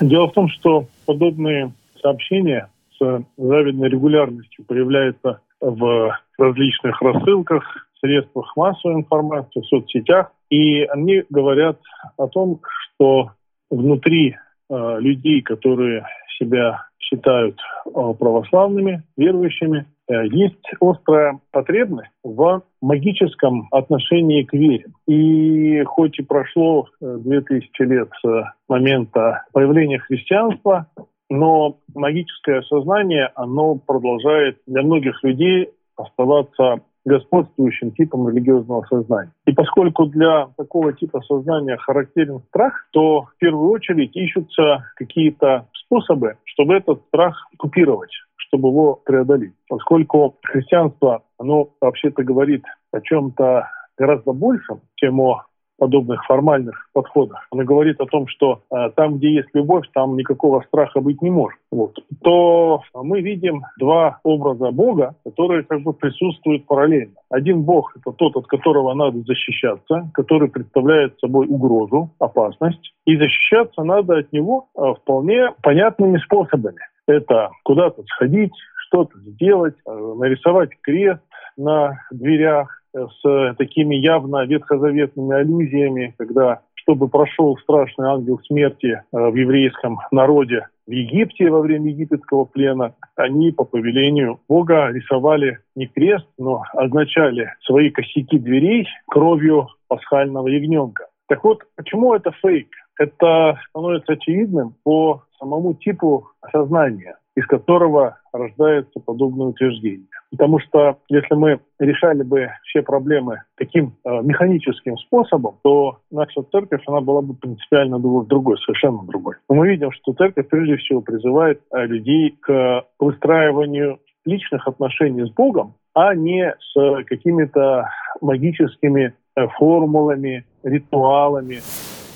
Дело 0.00 0.28
в 0.28 0.32
том, 0.32 0.48
что 0.48 0.86
подобные 1.06 1.72
сообщения 2.00 2.68
с 2.98 3.24
завидной 3.36 3.88
регулярностью 3.88 4.64
появляются 4.64 5.40
в 5.60 6.18
различных 6.38 7.00
рассылках, 7.00 7.62
средствах 8.00 8.54
массовой 8.56 8.96
информации, 8.96 9.60
в 9.60 9.66
соцсетях. 9.66 10.32
И 10.50 10.82
они 10.82 11.22
говорят 11.30 11.78
о 12.16 12.28
том, 12.28 12.60
что 12.96 13.30
внутри 13.70 14.36
э, 14.68 14.96
людей, 15.00 15.40
которые 15.42 16.06
себя 16.38 16.86
считают 16.98 17.58
э, 17.86 17.90
православными, 17.90 19.02
верующими, 19.16 19.86
есть 20.08 20.60
острая 20.80 21.40
потребность 21.50 22.10
в 22.22 22.62
магическом 22.82 23.68
отношении 23.70 24.42
к 24.42 24.52
вере. 24.52 24.86
И 25.06 25.82
хоть 25.84 26.18
и 26.18 26.22
прошло 26.22 26.86
2000 27.00 27.70
э, 27.80 27.84
лет 27.84 28.10
с 28.22 28.54
момента 28.68 29.44
появления 29.52 29.98
христианства, 29.98 30.86
но 31.30 31.78
магическое 31.94 32.62
сознание, 32.62 33.30
оно 33.34 33.76
продолжает 33.76 34.58
для 34.66 34.82
многих 34.82 35.22
людей 35.24 35.70
оставаться 35.96 36.80
господствующим 37.04 37.92
типом 37.92 38.28
религиозного 38.28 38.82
сознания. 38.88 39.32
И 39.46 39.52
поскольку 39.52 40.06
для 40.06 40.48
такого 40.56 40.92
типа 40.92 41.20
сознания 41.20 41.76
характерен 41.76 42.40
страх, 42.48 42.86
то 42.92 43.22
в 43.22 43.36
первую 43.38 43.70
очередь 43.70 44.16
ищутся 44.16 44.84
какие-то 44.96 45.66
способы, 45.84 46.36
чтобы 46.44 46.74
этот 46.74 47.02
страх 47.08 47.48
купировать 47.58 48.10
чтобы 48.54 48.68
его 48.68 49.00
преодолеть. 49.04 49.54
Поскольку 49.68 50.36
христианство, 50.44 51.22
оно 51.38 51.70
вообще-то 51.80 52.22
говорит 52.22 52.64
о 52.92 53.00
чем-то 53.00 53.68
гораздо 53.98 54.32
большем, 54.32 54.80
чем 54.94 55.20
о 55.20 55.42
подобных 55.76 56.24
формальных 56.26 56.88
подходах. 56.92 57.48
Она 57.50 57.64
говорит 57.64 58.00
о 58.00 58.06
том, 58.06 58.28
что 58.28 58.62
э, 58.70 58.90
там, 58.94 59.16
где 59.16 59.34
есть 59.34 59.48
любовь, 59.54 59.84
там 59.92 60.16
никакого 60.16 60.60
страха 60.68 61.00
быть 61.00 61.20
не 61.20 61.30
может. 61.30 61.58
Вот. 61.72 61.98
То 62.22 62.80
мы 62.94 63.22
видим 63.22 63.62
два 63.80 64.20
образа 64.22 64.70
Бога, 64.70 65.16
которые 65.24 65.64
как 65.64 65.82
бы 65.82 65.92
присутствуют 65.92 66.66
параллельно. 66.66 67.16
Один 67.28 67.62
Бог– 67.62 67.92
это 67.96 68.12
тот, 68.12 68.36
от 68.36 68.46
которого 68.46 68.94
надо 68.94 69.18
защищаться, 69.22 70.08
который 70.14 70.48
представляет 70.48 71.18
собой 71.18 71.48
угрозу, 71.48 72.10
опасность. 72.20 72.94
И 73.04 73.16
защищаться 73.16 73.82
надо 73.82 74.18
от 74.18 74.32
него 74.32 74.68
э, 74.78 74.94
вполне 75.02 75.50
понятными 75.60 76.18
способами. 76.18 76.78
Это 77.06 77.50
куда-то 77.64 78.02
сходить, 78.04 78.52
что-то 78.86 79.18
сделать, 79.20 79.74
э, 79.86 80.14
нарисовать 80.16 80.70
крест 80.82 81.22
на 81.56 82.00
дверях, 82.10 82.80
с 82.94 83.54
такими 83.58 83.96
явно 83.96 84.44
ветхозаветными 84.46 85.34
аллюзиями, 85.34 86.14
когда 86.16 86.60
чтобы 86.84 87.08
прошел 87.08 87.56
страшный 87.58 88.08
ангел 88.08 88.38
смерти 88.46 88.86
э, 88.86 89.02
в 89.12 89.34
еврейском 89.34 89.98
народе 90.10 90.68
в 90.86 90.90
Египте 90.90 91.48
во 91.48 91.60
время 91.60 91.90
египетского 91.90 92.44
плена, 92.44 92.94
они 93.16 93.52
по 93.52 93.64
повелению 93.64 94.38
Бога 94.48 94.90
рисовали 94.90 95.60
не 95.74 95.86
крест, 95.86 96.26
но 96.36 96.62
означали 96.74 97.54
свои 97.64 97.88
косяки 97.88 98.38
дверей 98.38 98.86
кровью 99.08 99.68
пасхального 99.88 100.46
ягненка. 100.46 101.06
Так 101.26 101.42
вот, 101.42 101.62
почему 101.74 102.14
это 102.14 102.32
фейк? 102.42 102.68
Это 102.98 103.58
становится 103.68 104.12
очевидным 104.12 104.74
по 104.82 105.22
самому 105.38 105.74
типу 105.74 106.28
сознания 106.52 107.16
из 107.36 107.46
которого 107.46 108.18
рождается 108.32 109.00
подобное 109.00 109.48
утверждение. 109.48 110.06
Потому 110.30 110.60
что 110.60 110.98
если 111.08 111.34
мы 111.34 111.60
решали 111.78 112.22
бы 112.22 112.48
все 112.64 112.82
проблемы 112.82 113.42
таким 113.56 113.94
э, 114.04 114.20
механическим 114.22 114.96
способом, 114.98 115.56
то 115.62 115.98
наша 116.10 116.42
церковь, 116.52 116.82
она 116.86 117.00
была 117.00 117.22
бы 117.22 117.34
принципиально 117.34 117.98
другой, 117.98 118.56
совершенно 118.58 119.02
другой. 119.04 119.36
Но 119.48 119.56
мы 119.56 119.68
видим, 119.68 119.90
что 119.92 120.12
церковь 120.12 120.48
прежде 120.48 120.76
всего 120.76 121.00
призывает 121.00 121.60
э, 121.72 121.86
людей 121.86 122.36
к 122.40 122.84
выстраиванию 122.98 123.98
личных 124.24 124.66
отношений 124.68 125.26
с 125.26 125.30
Богом, 125.30 125.74
а 125.94 126.14
не 126.14 126.54
с 126.60 127.04
какими-то 127.04 127.88
магическими 128.20 129.14
э, 129.36 129.46
формулами, 129.58 130.44
ритуалами. 130.62 131.60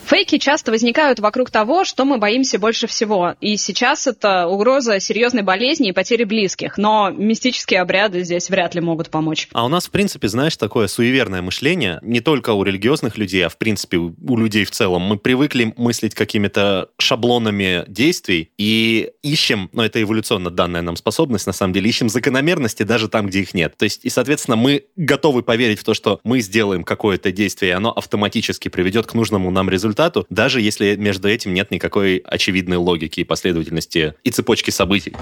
Фейки 0.09 0.39
часто 0.39 0.71
возникают 0.71 1.21
вокруг 1.21 1.51
того, 1.51 1.85
что 1.85 2.07
мы 2.07 2.17
боимся 2.17 2.59
больше 2.59 2.87
всего. 2.87 3.35
И 3.43 3.59
сейчас 3.59 4.07
это 4.07 4.47
угроза 4.47 5.01
серьезной 5.01 5.43
болезни 5.43 5.91
и 5.91 5.93
потери 5.93 6.25
близких. 6.25 6.79
Но 6.79 7.11
мистические 7.11 7.83
обряды 7.83 8.25
здесь 8.25 8.49
вряд 8.49 8.75
ли 8.75 8.81
могут 8.81 9.11
помочь. 9.11 9.49
А 9.53 9.67
у 9.67 9.69
нас, 9.69 9.87
в 9.87 9.91
принципе, 9.91 10.29
знаешь, 10.29 10.57
такое 10.57 10.87
суеверное 10.87 11.43
мышление, 11.43 11.99
не 12.01 12.21
только 12.21 12.55
у 12.55 12.63
религиозных 12.63 13.19
людей, 13.19 13.45
а 13.45 13.51
в 13.51 13.59
принципе 13.59 13.99
у 13.99 14.37
людей 14.39 14.65
в 14.65 14.71
целом. 14.71 15.03
Мы 15.03 15.19
привыкли 15.19 15.75
мыслить 15.77 16.15
какими-то 16.15 16.89
шаблонами 16.97 17.85
действий 17.87 18.51
и 18.57 19.11
ищем, 19.23 19.69
ну 19.75 19.83
это 19.83 20.01
эволюционно 20.01 20.49
данная 20.49 20.81
нам 20.81 20.97
способность, 20.97 21.47
на 21.47 21.53
самом 21.53 21.75
деле, 21.75 21.91
ищем 21.91 22.09
закономерности 22.09 22.83
даже 22.83 23.09
там, 23.09 23.27
где 23.27 23.41
их 23.41 23.53
нет. 23.53 23.77
То 23.77 23.85
есть, 23.85 24.07
и, 24.07 24.09
соответственно, 24.09 24.57
мы 24.57 24.85
готовы 24.97 25.43
поверить 25.43 25.81
в 25.81 25.85
то, 25.85 25.93
что 25.93 26.19
мы 26.25 26.41
сделаем 26.41 26.83
какое-то 26.83 27.31
действие, 27.31 27.73
и 27.73 27.75
оно 27.75 27.93
автоматически 27.93 28.71
приведет 28.71 29.07
к 29.07 29.13
нужному 29.13 29.51
нам 29.51 29.69
результату, 29.69 29.98
результату, 29.99 30.27
даже 30.31 30.61
если 30.61 30.97
между 30.97 31.29
этим 31.29 31.55
нет 31.55 31.71
никакой 31.71 32.19
очевидной 32.19 32.77
логики 32.77 33.21
и 33.21 33.25
последовательности 33.25 34.15
и 34.23 34.31
цепочки 34.31 34.71
событий. 34.71 35.15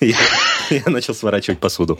Я 0.00 0.82
начал 0.86 1.14
сворачивать 1.14 1.58
посуду. 1.58 1.98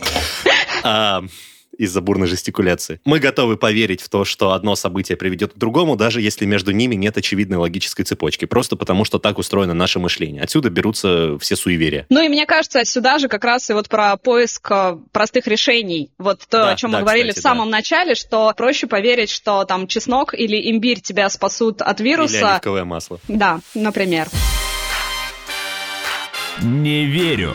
Из-за 1.76 2.00
бурной 2.00 2.26
жестикуляции. 2.26 3.00
Мы 3.04 3.18
готовы 3.18 3.56
поверить 3.56 4.00
в 4.00 4.08
то, 4.08 4.24
что 4.24 4.52
одно 4.52 4.76
событие 4.76 5.16
приведет 5.16 5.52
к 5.52 5.56
другому, 5.58 5.96
даже 5.96 6.22
если 6.22 6.46
между 6.46 6.72
ними 6.72 6.94
нет 6.94 7.18
очевидной 7.18 7.58
логической 7.58 8.04
цепочки, 8.04 8.46
просто 8.46 8.76
потому 8.76 9.04
что 9.04 9.18
так 9.18 9.38
устроено 9.38 9.74
наше 9.74 9.98
мышление. 9.98 10.42
Отсюда 10.42 10.70
берутся 10.70 11.38
все 11.38 11.54
суеверия. 11.54 12.06
Ну 12.08 12.22
и 12.22 12.28
мне 12.28 12.46
кажется, 12.46 12.84
сюда 12.84 13.18
же 13.18 13.28
как 13.28 13.44
раз 13.44 13.68
и 13.68 13.74
вот 13.74 13.88
про 13.88 14.16
поиск 14.16 14.70
э, 14.70 14.96
простых 15.12 15.46
решений. 15.46 16.10
Вот 16.18 16.40
то, 16.48 16.58
да, 16.58 16.70
о 16.70 16.76
чем 16.76 16.90
да, 16.92 16.98
мы 16.98 17.02
говорили 17.02 17.28
кстати, 17.28 17.40
в 17.40 17.42
самом 17.42 17.70
да. 17.70 17.76
начале, 17.76 18.14
что 18.14 18.52
проще 18.56 18.86
поверить, 18.86 19.30
что 19.30 19.64
там 19.64 19.86
чеснок 19.86 20.32
или 20.32 20.70
имбирь 20.70 21.00
тебя 21.00 21.28
спасут 21.28 21.82
от 21.82 22.00
вируса. 22.00 22.36
Или 22.36 22.44
оливковое 22.44 22.84
масло. 22.84 23.20
Да, 23.28 23.60
например. 23.74 24.28
Не 26.62 27.04
верю. 27.04 27.54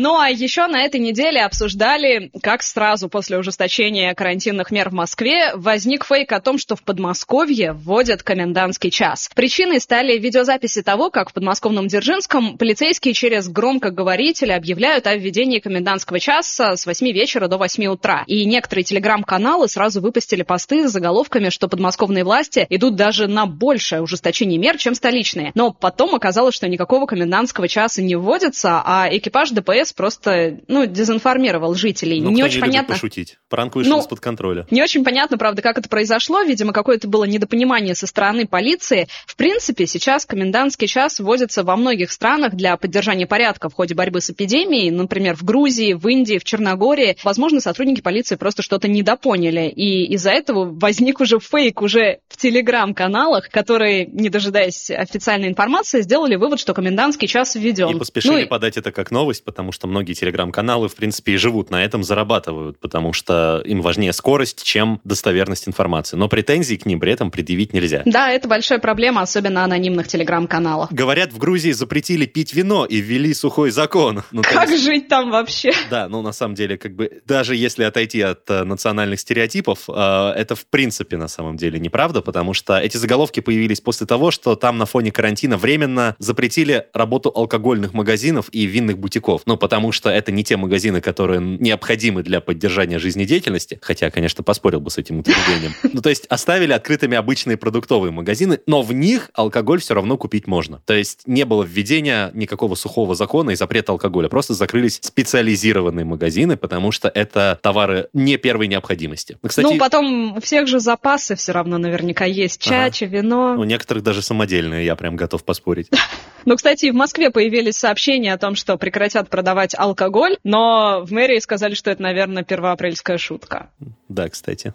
Ну 0.00 0.16
а 0.16 0.30
еще 0.30 0.68
на 0.68 0.84
этой 0.84 1.00
неделе 1.00 1.42
обсуждали, 1.42 2.30
как 2.40 2.62
сразу 2.62 3.08
после 3.08 3.36
ужесточения 3.36 4.14
карантинных 4.14 4.70
мер 4.70 4.90
в 4.90 4.92
Москве 4.92 5.50
возник 5.56 6.04
фейк 6.04 6.30
о 6.30 6.40
том, 6.40 6.56
что 6.56 6.76
в 6.76 6.84
Подмосковье 6.84 7.72
вводят 7.72 8.22
комендантский 8.22 8.92
час. 8.92 9.28
Причиной 9.34 9.80
стали 9.80 10.16
видеозаписи 10.16 10.82
того, 10.82 11.10
как 11.10 11.30
в 11.30 11.32
подмосковном 11.32 11.88
Дзержинском 11.88 12.58
полицейские 12.58 13.12
через 13.12 13.48
громкоговорители 13.48 14.52
объявляют 14.52 15.08
о 15.08 15.16
введении 15.16 15.58
комендантского 15.58 16.20
часа 16.20 16.76
с 16.76 16.86
8 16.86 17.10
вечера 17.10 17.48
до 17.48 17.58
8 17.58 17.86
утра. 17.86 18.22
И 18.28 18.44
некоторые 18.44 18.84
телеграм-каналы 18.84 19.66
сразу 19.66 20.00
выпустили 20.00 20.44
посты 20.44 20.88
с 20.88 20.92
заголовками, 20.92 21.48
что 21.48 21.66
подмосковные 21.66 22.22
власти 22.22 22.64
идут 22.70 22.94
даже 22.94 23.26
на 23.26 23.46
большее 23.46 24.00
ужесточение 24.02 24.60
мер, 24.60 24.78
чем 24.78 24.94
столичные. 24.94 25.50
Но 25.56 25.72
потом 25.72 26.14
оказалось, 26.14 26.54
что 26.54 26.68
никакого 26.68 27.06
комендантского 27.06 27.66
часа 27.66 28.00
не 28.00 28.14
вводится, 28.14 28.80
а 28.84 29.08
экипаж 29.10 29.50
ДПС 29.50 29.87
МЧС 29.88 29.92
просто, 29.92 30.58
ну, 30.68 30.86
дезинформировал 30.86 31.74
жителей. 31.74 32.20
Ну, 32.20 32.30
не 32.30 32.42
очень 32.42 32.56
не 32.56 32.60
понятно. 32.62 32.94
пошутить. 32.94 33.38
Пранк 33.48 33.76
вышел 33.76 33.92
Ну, 33.92 34.00
из-под 34.00 34.20
контроля. 34.20 34.66
Не 34.70 34.82
очень 34.82 35.04
понятно, 35.04 35.38
правда, 35.38 35.62
как 35.62 35.78
это 35.78 35.88
произошло. 35.88 36.42
Видимо, 36.42 36.72
какое-то 36.72 37.08
было 37.08 37.24
недопонимание 37.24 37.94
со 37.94 38.06
стороны 38.06 38.46
полиции. 38.46 39.08
В 39.26 39.36
принципе, 39.36 39.86
сейчас 39.86 40.26
комендантский 40.26 40.86
час 40.86 41.18
вводится 41.20 41.62
во 41.64 41.76
многих 41.76 42.10
странах 42.10 42.54
для 42.54 42.76
поддержания 42.76 43.26
порядка 43.26 43.68
в 43.68 43.74
ходе 43.74 43.94
борьбы 43.94 44.20
с 44.20 44.30
эпидемией. 44.30 44.90
Например, 44.90 45.34
в 45.36 45.44
Грузии, 45.44 45.92
в 45.94 46.06
Индии, 46.08 46.38
в 46.38 46.44
Черногории. 46.44 47.16
Возможно, 47.24 47.60
сотрудники 47.60 48.00
полиции 48.00 48.36
просто 48.36 48.62
что-то 48.62 48.88
недопоняли. 48.88 49.68
И 49.68 50.04
из-за 50.14 50.30
этого 50.30 50.64
возник 50.78 51.20
уже 51.20 51.38
фейк 51.38 51.82
уже 51.82 52.18
в 52.28 52.36
телеграм-каналах, 52.36 53.50
которые, 53.50 54.06
не 54.06 54.28
дожидаясь 54.28 54.90
официальной 54.90 55.48
информации, 55.48 56.02
сделали 56.02 56.36
вывод, 56.36 56.60
что 56.60 56.74
комендантский 56.74 57.28
час 57.28 57.54
введен. 57.54 57.88
И 57.90 57.98
поспешили 57.98 58.42
Ну, 58.42 58.48
подать 58.48 58.76
это 58.76 58.92
как 58.92 59.10
новость, 59.10 59.44
потому 59.44 59.72
что 59.72 59.77
многие 59.86 60.14
телеграм-каналы, 60.14 60.88
в 60.88 60.94
принципе, 60.94 61.32
и 61.32 61.36
живут 61.36 61.70
на 61.70 61.84
этом, 61.84 62.02
зарабатывают, 62.04 62.78
потому 62.80 63.12
что 63.12 63.62
им 63.64 63.80
важнее 63.80 64.12
скорость, 64.12 64.62
чем 64.64 65.00
достоверность 65.04 65.68
информации. 65.68 66.16
Но 66.16 66.28
претензий 66.28 66.76
к 66.76 66.86
ним 66.86 67.00
при 67.00 67.12
этом 67.12 67.30
предъявить 67.30 67.72
нельзя. 67.72 68.02
Да, 68.04 68.30
это 68.30 68.48
большая 68.48 68.78
проблема, 68.78 69.22
особенно 69.22 69.64
анонимных 69.64 70.08
телеграм-каналах. 70.08 70.92
Говорят, 70.92 71.32
в 71.32 71.38
Грузии 71.38 71.72
запретили 71.72 72.26
пить 72.26 72.52
вино 72.54 72.84
и 72.84 72.96
ввели 73.00 73.32
сухой 73.34 73.70
закон. 73.70 74.22
Ну, 74.32 74.42
Как 74.42 74.70
есть- 74.70 74.84
жить 74.84 75.08
там 75.08 75.30
вообще? 75.30 75.70
Да, 75.90 76.08
ну 76.08 76.22
на 76.22 76.32
самом 76.32 76.54
деле, 76.54 76.76
как 76.78 76.94
бы, 76.94 77.20
даже 77.26 77.54
если 77.56 77.84
отойти 77.84 78.20
от 78.20 78.48
э, 78.50 78.64
национальных 78.64 79.20
стереотипов, 79.20 79.84
э, 79.88 80.32
это 80.36 80.54
в 80.54 80.66
принципе 80.66 81.16
на 81.16 81.28
самом 81.28 81.56
деле 81.56 81.78
неправда, 81.78 82.20
потому 82.22 82.54
что 82.54 82.78
эти 82.78 82.96
заголовки 82.96 83.40
появились 83.40 83.80
после 83.80 84.06
того, 84.06 84.30
что 84.30 84.56
там 84.56 84.78
на 84.78 84.86
фоне 84.86 85.12
карантина 85.12 85.56
временно 85.56 86.16
запретили 86.18 86.86
работу 86.92 87.32
алкогольных 87.34 87.94
магазинов 87.94 88.48
и 88.52 88.64
винных 88.66 88.98
бутиков. 88.98 89.42
Ну, 89.46 89.56
потому 89.68 89.92
что 89.92 90.08
это 90.08 90.32
не 90.32 90.44
те 90.44 90.56
магазины, 90.56 91.02
которые 91.02 91.42
необходимы 91.42 92.22
для 92.22 92.40
поддержания 92.40 92.98
жизнедеятельности, 92.98 93.78
хотя, 93.82 94.10
конечно, 94.10 94.42
поспорил 94.42 94.80
бы 94.80 94.90
с 94.90 94.96
этим 94.96 95.18
утверждением. 95.18 95.74
Ну, 95.98 96.00
то 96.00 96.08
есть 96.10 96.26
оставили 96.26 96.72
открытыми 96.72 97.16
обычные 97.16 97.56
продуктовые 97.56 98.12
магазины, 98.12 98.60
но 98.66 98.82
в 98.82 98.92
них 98.92 99.30
алкоголь 99.34 99.80
все 99.80 99.94
равно 99.94 100.16
купить 100.16 100.46
можно. 100.46 100.80
То 100.86 100.94
есть 100.94 101.26
не 101.26 101.44
было 101.44 101.64
введения 101.64 102.30
никакого 102.34 102.76
сухого 102.76 103.14
закона 103.14 103.50
и 103.50 103.56
запрета 103.56 103.92
алкоголя, 103.92 104.28
просто 104.28 104.54
закрылись 104.54 105.00
специализированные 105.02 106.04
магазины, 106.04 106.56
потому 106.56 106.92
что 106.92 107.08
это 107.08 107.58
товары 107.62 108.08
не 108.12 108.36
первой 108.38 108.68
необходимости. 108.68 109.36
Ну, 109.42 109.48
Кстати, 109.48 109.66
Ну, 109.66 109.76
потом 109.76 110.36
у 110.36 110.40
всех 110.40 110.66
же 110.68 110.78
запасы 110.78 111.34
все 111.34 111.52
равно 111.52 111.78
наверняка 111.78 112.24
есть. 112.24 112.66
Ага. 112.66 112.90
Чача, 112.90 113.06
вино. 113.06 113.56
у 113.58 113.64
некоторых 113.64 114.02
даже 114.02 114.22
самодельные, 114.22 114.86
я 114.86 114.96
прям 114.96 115.16
готов 115.16 115.44
поспорить. 115.44 115.88
Ну, 116.44 116.56
кстати, 116.56 116.90
в 116.90 116.94
Москве 116.94 117.30
появились 117.30 117.76
сообщения 117.76 118.32
о 118.32 118.38
том, 118.38 118.54
что 118.54 118.78
прекратят 118.78 119.28
продавать 119.28 119.47
алкоголь, 119.76 120.36
но 120.44 121.02
в 121.04 121.12
мэрии 121.12 121.38
сказали, 121.38 121.74
что 121.74 121.90
это, 121.90 122.02
наверное, 122.02 122.44
первоапрельская 122.44 123.18
шутка. 123.18 123.70
Да, 124.08 124.28
кстати, 124.28 124.74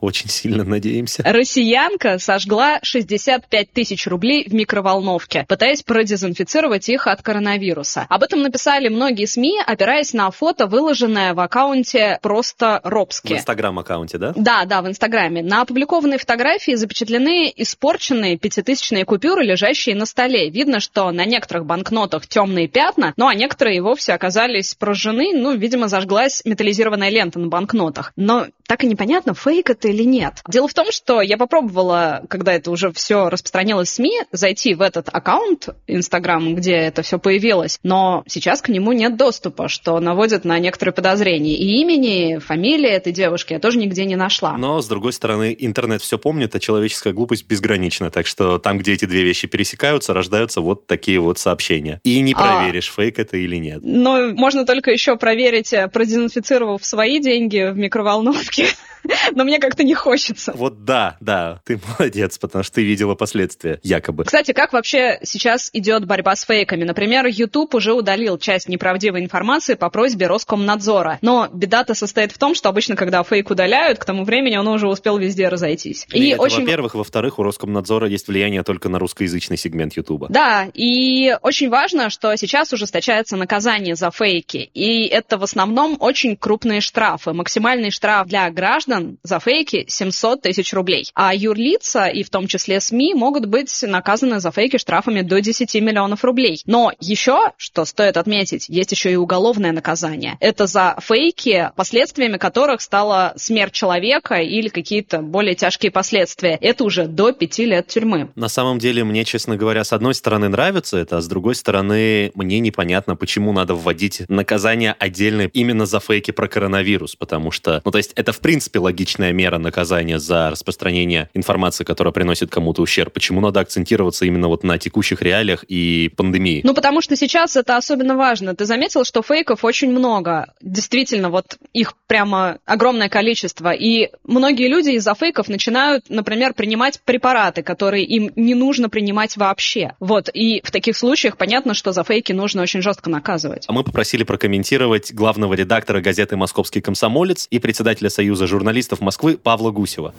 очень 0.00 0.28
сильно 0.28 0.64
надеемся. 0.64 1.22
Россиянка 1.24 2.18
сожгла 2.18 2.78
65 2.82 3.72
тысяч 3.72 4.06
рублей 4.06 4.48
в 4.48 4.54
микроволновке, 4.54 5.44
пытаясь 5.48 5.82
продезинфицировать 5.82 6.88
их 6.88 7.06
от 7.06 7.22
коронавируса. 7.22 8.06
Об 8.08 8.22
этом 8.22 8.42
написали 8.42 8.88
многие 8.88 9.26
СМИ, 9.26 9.60
опираясь 9.66 10.12
на 10.12 10.30
фото, 10.30 10.66
выложенное 10.66 11.34
в 11.34 11.40
аккаунте 11.40 12.18
просто 12.22 12.80
В 12.84 12.88
робски. 12.88 13.34
инстаграм-аккаунте, 13.34 14.18
да? 14.18 14.32
Да, 14.36 14.64
да, 14.64 14.82
в 14.82 14.88
Инстаграме. 14.88 15.42
На 15.42 15.62
опубликованной 15.62 16.18
фотографии 16.18 16.74
запечатлены 16.74 17.52
испорченные 17.56 18.38
пятитысячные 18.38 19.04
купюры, 19.04 19.44
лежащие 19.44 19.94
на 19.94 20.06
столе. 20.06 20.50
Видно, 20.50 20.80
что 20.80 21.10
на 21.10 21.24
некоторых 21.24 21.66
банкнотах 21.66 22.26
темные 22.26 22.68
пятна, 22.68 23.12
ну 23.16 23.26
а 23.26 23.34
некоторые 23.34 23.78
и 23.78 23.80
вовсе 23.80 24.12
оказались 24.12 24.74
прожжены, 24.74 25.32
ну, 25.34 25.54
видимо, 25.56 25.88
зажглась 25.88 26.42
металлизированная 26.44 27.10
лента 27.10 27.38
на 27.38 27.48
банкнотах. 27.48 28.12
Но 28.16 28.46
так 28.66 28.84
и 28.84 28.86
непонятно, 28.86 29.34
фейк 29.34 29.70
это 29.70 29.88
или 29.88 30.04
нет. 30.04 30.42
Дело 30.48 30.68
в 30.68 30.74
том, 30.74 30.90
что 30.90 31.20
я 31.20 31.36
попробовала, 31.36 32.22
когда 32.28 32.52
это 32.52 32.70
уже 32.70 32.92
все 32.92 33.28
распространилось 33.28 33.88
в 33.88 33.92
СМИ, 33.92 34.22
зайти 34.32 34.74
в 34.74 34.80
этот 34.80 35.08
аккаунт 35.12 35.68
Инстаграм, 35.86 36.54
где 36.54 36.72
это 36.72 37.02
все 37.02 37.18
появилось, 37.18 37.78
но 37.82 38.24
сейчас 38.26 38.62
к 38.62 38.68
нему 38.68 38.92
нет 38.92 39.16
доступа, 39.16 39.68
что 39.68 40.00
наводит 40.00 40.44
на 40.44 40.58
некоторые 40.58 40.94
подозрения. 40.94 41.54
И 41.54 41.80
имени, 41.80 42.38
фамилии 42.38 42.88
этой 42.88 43.12
девушки 43.12 43.52
я 43.52 43.58
тоже 43.58 43.78
нигде 43.78 44.04
не 44.06 44.16
нашла. 44.16 44.56
Но, 44.56 44.80
с 44.80 44.88
другой 44.88 45.12
стороны, 45.12 45.54
интернет 45.58 46.00
все 46.02 46.18
помнит, 46.18 46.54
а 46.54 46.60
человеческая 46.60 47.12
глупость 47.12 47.46
безгранична. 47.46 48.10
Так 48.10 48.26
что 48.26 48.58
там, 48.58 48.78
где 48.78 48.94
эти 48.94 49.04
две 49.04 49.22
вещи 49.22 49.46
пересекаются, 49.46 50.14
рождаются 50.14 50.60
вот 50.60 50.86
такие 50.86 51.20
вот 51.20 51.38
сообщения. 51.38 52.00
И 52.04 52.20
не 52.20 52.32
А. 52.32 52.60
проверишь, 52.60 52.90
фейк 52.90 53.18
это 53.18 53.36
или 53.36 53.56
нет. 53.56 53.80
Но 53.82 54.32
можно 54.34 54.64
только 54.64 54.90
еще 54.90 55.16
проверить, 55.16 55.74
продезинфицировав 55.92 56.84
свои 56.84 57.20
деньги 57.20 57.70
в 57.70 57.76
микроволновке. 57.76 58.53
Thank 58.56 58.78
you. 58.78 58.93
Но 59.32 59.44
мне 59.44 59.58
как-то 59.58 59.84
не 59.84 59.94
хочется. 59.94 60.52
Вот 60.54 60.84
да, 60.84 61.16
да, 61.20 61.60
ты 61.64 61.80
молодец, 61.98 62.38
потому 62.38 62.64
что 62.64 62.74
ты 62.74 62.84
видела 62.84 63.14
последствия, 63.14 63.80
якобы. 63.82 64.24
Кстати, 64.24 64.52
как 64.52 64.72
вообще 64.72 65.18
сейчас 65.22 65.70
идет 65.72 66.06
борьба 66.06 66.36
с 66.36 66.44
фейками? 66.44 66.84
Например, 66.84 67.26
YouTube 67.26 67.74
уже 67.74 67.92
удалил 67.92 68.38
часть 68.38 68.68
неправдивой 68.68 69.22
информации 69.22 69.74
по 69.74 69.90
просьбе 69.90 70.26
Роскомнадзора. 70.26 71.18
Но 71.22 71.48
беда-то 71.52 71.94
состоит 71.94 72.32
в 72.32 72.38
том, 72.38 72.54
что 72.54 72.68
обычно, 72.68 72.96
когда 72.96 73.22
фейк 73.22 73.50
удаляют, 73.50 73.98
к 73.98 74.04
тому 74.04 74.24
времени 74.24 74.56
он 74.56 74.68
уже 74.68 74.88
успел 74.88 75.18
везде 75.18 75.48
разойтись. 75.48 76.06
И 76.12 76.24
И 76.24 76.28
это, 76.30 76.42
очень... 76.42 76.60
во-первых. 76.60 76.94
Во-вторых, 76.94 77.38
у 77.38 77.42
Роскомнадзора 77.42 78.08
есть 78.08 78.28
влияние 78.28 78.62
только 78.62 78.88
на 78.88 78.98
русскоязычный 78.98 79.56
сегмент 79.56 79.96
Ютуба. 79.96 80.28
Да, 80.30 80.68
и 80.72 81.36
очень 81.42 81.68
важно, 81.68 82.10
что 82.10 82.36
сейчас 82.36 82.72
ужесточается 82.72 83.36
наказание 83.36 83.96
за 83.96 84.10
фейки. 84.10 84.70
И 84.74 85.06
это 85.06 85.38
в 85.38 85.42
основном 85.42 85.96
очень 85.98 86.36
крупные 86.36 86.80
штрафы. 86.80 87.32
Максимальный 87.32 87.90
штраф 87.90 88.28
для 88.28 88.48
граждан 88.50 88.93
за 89.22 89.38
фейки 89.40 89.84
700 89.88 90.42
тысяч 90.42 90.72
рублей. 90.72 91.10
А 91.14 91.34
юрлица, 91.34 92.06
и 92.06 92.22
в 92.22 92.30
том 92.30 92.46
числе 92.46 92.80
СМИ, 92.80 93.14
могут 93.14 93.46
быть 93.46 93.82
наказаны 93.82 94.40
за 94.40 94.50
фейки 94.50 94.78
штрафами 94.78 95.22
до 95.22 95.40
10 95.40 95.74
миллионов 95.76 96.24
рублей. 96.24 96.62
Но 96.66 96.92
еще, 97.00 97.52
что 97.56 97.84
стоит 97.84 98.16
отметить, 98.16 98.68
есть 98.68 98.92
еще 98.92 99.12
и 99.12 99.16
уголовное 99.16 99.72
наказание. 99.72 100.36
Это 100.40 100.66
за 100.66 100.96
фейки, 101.00 101.70
последствиями 101.76 102.36
которых 102.36 102.80
стала 102.80 103.32
смерть 103.36 103.72
человека 103.72 104.36
или 104.36 104.68
какие-то 104.68 105.18
более 105.18 105.54
тяжкие 105.54 105.90
последствия. 105.90 106.58
Это 106.60 106.84
уже 106.84 107.06
до 107.06 107.32
5 107.32 107.58
лет 107.60 107.86
тюрьмы. 107.86 108.30
На 108.34 108.48
самом 108.48 108.78
деле, 108.78 109.04
мне, 109.04 109.24
честно 109.24 109.56
говоря, 109.56 109.84
с 109.84 109.92
одной 109.92 110.14
стороны 110.14 110.48
нравится 110.48 110.96
это, 110.96 111.18
а 111.18 111.20
с 111.20 111.28
другой 111.28 111.54
стороны, 111.54 112.32
мне 112.34 112.60
непонятно, 112.60 113.16
почему 113.16 113.52
надо 113.52 113.74
вводить 113.74 114.22
наказание 114.28 114.94
отдельное 114.98 115.48
именно 115.52 115.86
за 115.86 116.00
фейки 116.00 116.30
про 116.30 116.48
коронавирус, 116.48 117.16
потому 117.16 117.50
что, 117.50 117.80
ну, 117.84 117.90
то 117.90 117.98
есть 117.98 118.12
это, 118.14 118.32
в 118.32 118.40
принципе, 118.40 118.78
логичная 118.84 119.32
мера 119.32 119.58
наказания 119.58 120.18
за 120.18 120.50
распространение 120.50 121.28
информации, 121.34 121.84
которая 121.84 122.12
приносит 122.12 122.50
кому-то 122.50 122.82
ущерб. 122.82 123.12
Почему 123.12 123.40
надо 123.40 123.60
акцентироваться 123.60 124.24
именно 124.24 124.48
вот 124.48 124.62
на 124.62 124.78
текущих 124.78 125.22
реалиях 125.22 125.64
и 125.68 126.10
пандемии? 126.16 126.60
Ну, 126.64 126.74
потому 126.74 127.00
что 127.00 127.16
сейчас 127.16 127.56
это 127.56 127.76
особенно 127.76 128.16
важно. 128.16 128.54
Ты 128.54 128.66
заметил, 128.66 129.04
что 129.04 129.22
фейков 129.22 129.64
очень 129.64 129.90
много. 129.90 130.52
Действительно, 130.60 131.30
вот 131.30 131.58
их 131.72 131.94
прямо 132.06 132.58
огромное 132.64 133.08
количество. 133.08 133.72
И 133.72 134.10
многие 134.24 134.68
люди 134.68 134.90
из-за 134.90 135.14
фейков 135.14 135.48
начинают, 135.48 136.04
например, 136.08 136.54
принимать 136.54 137.00
препараты, 137.04 137.62
которые 137.62 138.04
им 138.04 138.30
не 138.36 138.54
нужно 138.54 138.88
принимать 138.88 139.36
вообще. 139.36 139.94
Вот. 140.00 140.28
И 140.32 140.60
в 140.62 140.70
таких 140.70 140.96
случаях 140.96 141.36
понятно, 141.36 141.74
что 141.74 141.92
за 141.92 142.04
фейки 142.04 142.32
нужно 142.32 142.62
очень 142.62 142.82
жестко 142.82 143.10
наказывать. 143.10 143.64
А 143.66 143.72
мы 143.72 143.82
попросили 143.82 144.24
прокомментировать 144.24 145.12
главного 145.12 145.54
редактора 145.54 146.00
газеты 146.00 146.36
«Московский 146.36 146.80
комсомолец» 146.80 147.46
и 147.50 147.58
председателя 147.58 148.10
Союза 148.10 148.46
журналистов 148.46 148.73
Москвы 149.00 149.36
Павла 149.36 149.70
Гусева. 149.70 150.14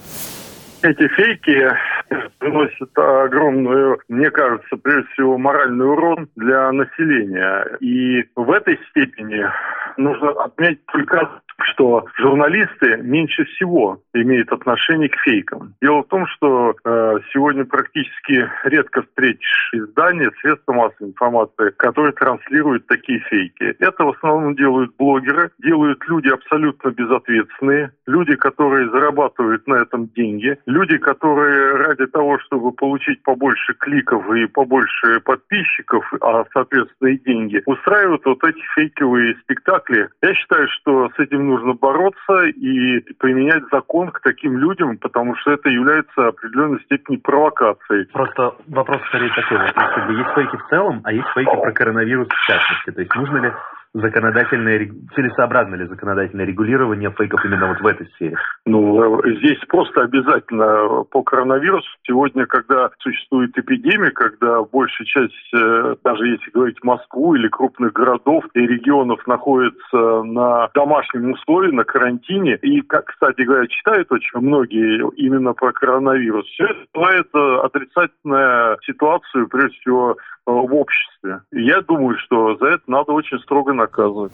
Эти 0.82 1.08
фейки 1.08 1.72
приносят 2.38 2.96
огромную, 2.96 3.98
мне 4.08 4.30
кажется, 4.30 4.76
прежде 4.76 5.08
всего, 5.12 5.38
моральный 5.38 5.86
урон 5.86 6.28
для 6.36 6.70
населения. 6.72 7.66
И 7.80 8.24
в 8.36 8.50
этой 8.50 8.78
степени 8.90 9.44
нужно 9.96 10.30
отметить 10.44 10.84
только 10.86 11.40
что 11.62 12.04
журналисты 12.18 12.98
меньше 13.02 13.44
всего 13.44 14.00
имеют 14.14 14.52
отношение 14.52 15.08
к 15.08 15.16
фейкам. 15.20 15.74
Дело 15.80 16.02
в 16.02 16.08
том, 16.08 16.26
что 16.26 16.74
э, 16.84 17.14
сегодня 17.32 17.64
практически 17.64 18.48
редко 18.64 19.02
встретишь 19.02 19.70
издания, 19.72 20.30
средства 20.40 20.72
массовой 20.72 21.10
информации, 21.10 21.70
которые 21.76 22.12
транслируют 22.12 22.86
такие 22.86 23.20
фейки. 23.20 23.74
Это 23.78 24.04
в 24.04 24.10
основном 24.10 24.54
делают 24.54 24.94
блогеры, 24.96 25.50
делают 25.58 26.02
люди 26.08 26.28
абсолютно 26.28 26.90
безответственные, 26.90 27.92
люди, 28.06 28.36
которые 28.36 28.90
зарабатывают 28.90 29.66
на 29.66 29.74
этом 29.74 30.08
деньги, 30.08 30.58
люди, 30.66 30.98
которые 30.98 31.76
ради 31.76 32.06
того, 32.06 32.38
чтобы 32.40 32.72
получить 32.72 33.22
побольше 33.22 33.74
кликов 33.74 34.28
и 34.34 34.46
побольше 34.46 35.20
подписчиков, 35.20 36.04
а 36.20 36.44
соответственно 36.52 37.08
и 37.08 37.18
деньги, 37.18 37.62
устраивают 37.66 38.24
вот 38.24 38.42
эти 38.44 38.60
фейковые 38.74 39.36
спектакли. 39.42 40.08
Я 40.22 40.34
считаю, 40.34 40.68
что 40.68 41.10
с 41.16 41.18
этим 41.18 41.45
нужно 41.46 41.74
бороться 41.74 42.44
и 42.46 43.00
применять 43.18 43.62
закон 43.70 44.10
к 44.10 44.20
таким 44.20 44.58
людям, 44.58 44.98
потому 44.98 45.36
что 45.36 45.52
это 45.52 45.68
является 45.68 46.28
определенной 46.28 46.80
степени 46.84 47.16
провокацией. 47.16 48.06
Просто 48.12 48.54
вопрос 48.68 49.00
скорее 49.08 49.30
такой. 49.30 49.58
Вот, 49.58 49.72
как 49.72 50.10
есть 50.10 50.30
фейки 50.34 50.56
в 50.56 50.68
целом, 50.68 51.00
а 51.04 51.12
есть 51.12 51.28
фейки 51.34 51.54
про 51.54 51.72
коронавирус 51.72 52.28
в 52.28 52.46
частности. 52.46 52.90
То 52.90 53.00
есть 53.00 53.14
нужно 53.14 53.38
ли 53.38 53.52
законодательное, 53.94 54.90
целесообразно 55.14 55.76
ли 55.76 55.86
законодательное 55.86 56.46
регулирование 56.46 57.10
фейков 57.12 57.44
именно 57.44 57.68
вот 57.68 57.80
в 57.80 57.86
этой 57.86 58.06
сфере? 58.14 58.36
Ну, 58.64 59.22
здесь 59.38 59.58
просто 59.68 60.02
обязательно 60.02 61.04
по 61.04 61.22
коронавирусу. 61.22 61.88
Сегодня, 62.06 62.46
когда 62.46 62.90
существует 62.98 63.56
эпидемия, 63.56 64.10
когда 64.10 64.62
большая 64.62 65.06
часть, 65.06 65.54
э, 65.54 65.96
даже 66.04 66.26
если 66.26 66.50
говорить 66.50 66.82
Москву 66.82 67.34
или 67.34 67.48
крупных 67.48 67.92
городов 67.92 68.44
и 68.54 68.60
регионов 68.60 69.26
находится 69.26 70.22
на 70.22 70.68
домашнем 70.74 71.32
условии, 71.32 71.72
на 71.72 71.84
карантине, 71.84 72.58
и, 72.62 72.80
как, 72.82 73.06
кстати 73.06 73.42
говоря, 73.42 73.66
читают 73.66 74.10
очень 74.12 74.40
многие 74.40 75.08
именно 75.16 75.52
про 75.52 75.72
коронавирус, 75.72 76.46
все 76.46 76.64
это 76.64 76.86
бывает 76.92 77.28
отрицательная 77.34 78.78
ситуацию, 78.84 79.48
прежде 79.48 79.76
всего, 79.78 80.16
Э, 80.48 80.52
в 80.52 80.74
обществе. 80.74 81.40
я 81.50 81.80
думаю, 81.80 82.16
что 82.18 82.56
за 82.56 82.66
это 82.66 82.82
надо 82.86 83.12
очень 83.12 83.38
строго 83.40 83.72
наказывать. 83.86 84.32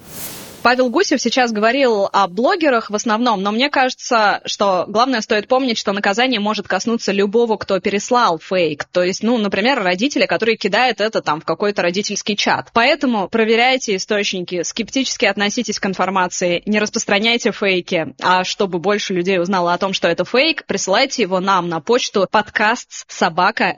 Павел 0.62 0.90
Гусев 0.90 1.20
сейчас 1.20 1.50
говорил 1.50 2.08
о 2.12 2.28
блогерах 2.28 2.88
в 2.88 2.94
основном, 2.94 3.42
но 3.42 3.50
мне 3.50 3.68
кажется, 3.68 4.40
что 4.44 4.84
главное 4.86 5.20
стоит 5.20 5.48
помнить, 5.48 5.76
что 5.76 5.92
наказание 5.92 6.38
может 6.38 6.68
коснуться 6.68 7.10
любого, 7.10 7.56
кто 7.56 7.80
переслал 7.80 8.38
фейк. 8.38 8.84
То 8.84 9.02
есть, 9.02 9.24
ну, 9.24 9.38
например, 9.38 9.82
родители, 9.82 10.26
которые 10.26 10.56
кидают 10.56 11.00
это 11.00 11.20
там 11.20 11.40
в 11.40 11.44
какой-то 11.44 11.82
родительский 11.82 12.36
чат. 12.36 12.68
Поэтому 12.72 13.28
проверяйте 13.28 13.96
источники, 13.96 14.62
скептически 14.62 15.24
относитесь 15.24 15.80
к 15.80 15.86
информации, 15.86 16.62
не 16.64 16.78
распространяйте 16.78 17.50
фейки. 17.50 18.14
А 18.22 18.44
чтобы 18.44 18.78
больше 18.78 19.14
людей 19.14 19.40
узнало 19.40 19.72
о 19.72 19.78
том, 19.78 19.92
что 19.92 20.06
это 20.06 20.24
фейк, 20.24 20.64
присылайте 20.66 21.22
его 21.22 21.40
нам 21.40 21.68
на 21.68 21.80
почту 21.80 22.28
подкаст 22.30 23.04
собака 23.08 23.74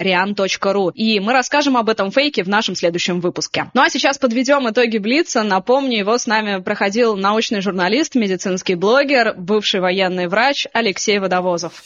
И 0.94 1.18
мы 1.20 1.32
расскажем 1.32 1.78
об 1.78 1.88
этом 1.88 2.10
фейке 2.10 2.44
в 2.44 2.48
нашем 2.48 2.76
следующем 2.76 3.20
выпуске. 3.20 3.70
Ну 3.72 3.80
а 3.80 3.88
сейчас 3.88 4.18
подведем 4.18 4.68
итоги 4.68 4.98
Блица. 4.98 5.42
Напомню, 5.42 5.98
его 5.98 6.18
с 6.18 6.26
нами 6.26 6.62
проходил 6.74 7.16
научный 7.16 7.60
журналист, 7.60 8.16
медицинский 8.16 8.74
блогер, 8.74 9.34
бывший 9.36 9.78
военный 9.78 10.26
врач 10.26 10.66
Алексей 10.72 11.20
Водовозов. 11.20 11.84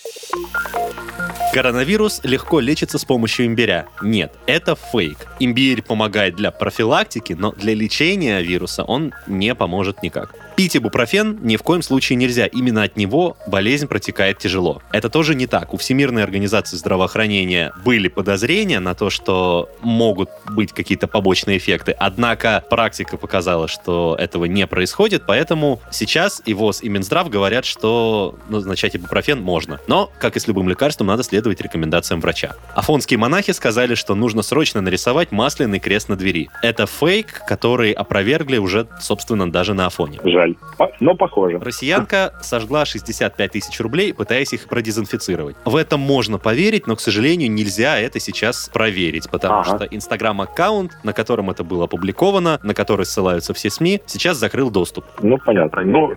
Коронавирус 1.52 2.22
легко 2.24 2.58
лечится 2.58 2.96
с 2.96 3.04
помощью 3.04 3.44
имбиря. 3.44 3.86
Нет, 4.00 4.32
это 4.46 4.76
фейк. 4.76 5.18
Имбирь 5.40 5.82
помогает 5.82 6.36
для 6.36 6.50
профилактики, 6.50 7.34
но 7.34 7.52
для 7.52 7.74
лечения 7.74 8.40
вируса 8.40 8.82
он 8.82 9.12
не 9.26 9.54
поможет 9.54 10.02
никак. 10.02 10.34
Пить 10.58 10.76
ибупрофен 10.76 11.38
ни 11.40 11.54
в 11.54 11.62
коем 11.62 11.82
случае 11.82 12.16
нельзя. 12.16 12.46
Именно 12.46 12.82
от 12.82 12.96
него 12.96 13.36
болезнь 13.46 13.86
протекает 13.86 14.38
тяжело. 14.38 14.82
Это 14.90 15.08
тоже 15.08 15.36
не 15.36 15.46
так. 15.46 15.72
У 15.72 15.76
Всемирной 15.76 16.24
организации 16.24 16.76
здравоохранения 16.76 17.72
были 17.84 18.08
подозрения 18.08 18.80
на 18.80 18.96
то, 18.96 19.08
что 19.08 19.70
могут 19.82 20.30
быть 20.50 20.72
какие-то 20.72 21.06
побочные 21.06 21.58
эффекты. 21.58 21.92
Однако 21.92 22.64
практика 22.68 23.16
показала, 23.16 23.68
что 23.68 24.16
этого 24.18 24.46
не 24.46 24.66
происходит, 24.66 25.22
поэтому 25.28 25.80
сейчас 25.92 26.42
и 26.44 26.54
ВОЗ, 26.54 26.82
и 26.82 26.88
Минздрав 26.88 27.30
говорят, 27.30 27.64
что 27.64 28.36
назначать 28.48 28.96
ибупрофен 28.96 29.40
можно. 29.40 29.78
Но, 29.86 30.10
как 30.18 30.36
и 30.36 30.40
с 30.40 30.48
любым 30.48 30.68
лекарством, 30.68 31.06
надо 31.06 31.22
следовать 31.22 31.60
рекомендациям 31.60 32.20
врача. 32.20 32.56
Афонские 32.74 33.18
монахи 33.18 33.52
сказали, 33.52 33.94
что 33.94 34.16
нужно 34.16 34.42
срочно 34.42 34.80
нарисовать 34.80 35.30
масляный 35.30 35.78
крест 35.78 36.08
на 36.08 36.16
двери. 36.16 36.50
Это 36.64 36.88
фейк, 36.88 37.42
который 37.46 37.92
опровергли 37.92 38.56
уже, 38.56 38.88
собственно, 39.00 39.48
даже 39.52 39.74
на 39.74 39.86
Афоне. 39.86 40.18
Жаль 40.24 40.47
жаль, 40.78 40.90
но 41.00 41.14
похоже. 41.14 41.58
Россиянка 41.58 42.34
сожгла 42.40 42.84
65 42.84 43.50
тысяч 43.50 43.80
рублей, 43.80 44.14
пытаясь 44.14 44.52
их 44.52 44.68
продезинфицировать. 44.68 45.56
В 45.64 45.76
этом 45.76 46.00
можно 46.00 46.38
поверить, 46.38 46.86
но, 46.86 46.96
к 46.96 47.00
сожалению, 47.00 47.50
нельзя 47.50 47.98
это 47.98 48.20
сейчас 48.20 48.68
проверить, 48.68 49.30
потому 49.30 49.60
ага. 49.60 49.76
что 49.76 49.84
Инстаграм-аккаунт, 49.84 50.92
на 51.02 51.12
котором 51.12 51.50
это 51.50 51.64
было 51.64 51.84
опубликовано, 51.84 52.60
на 52.62 52.74
который 52.74 53.06
ссылаются 53.06 53.54
все 53.54 53.70
СМИ, 53.70 54.02
сейчас 54.06 54.36
закрыл 54.36 54.70
доступ. 54.70 55.04
Ну, 55.20 55.38
понятно. 55.38 55.82
Но 55.82 56.12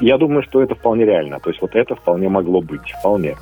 я 0.00 0.18
думаю, 0.18 0.42
что 0.42 0.62
это 0.62 0.74
вполне 0.74 1.04
реально. 1.04 1.40
То 1.40 1.50
есть 1.50 1.60
вот 1.60 1.74
это 1.74 1.94
вполне 1.94 2.28
могло 2.28 2.60
быть. 2.60 2.92
Вполне. 3.00 3.36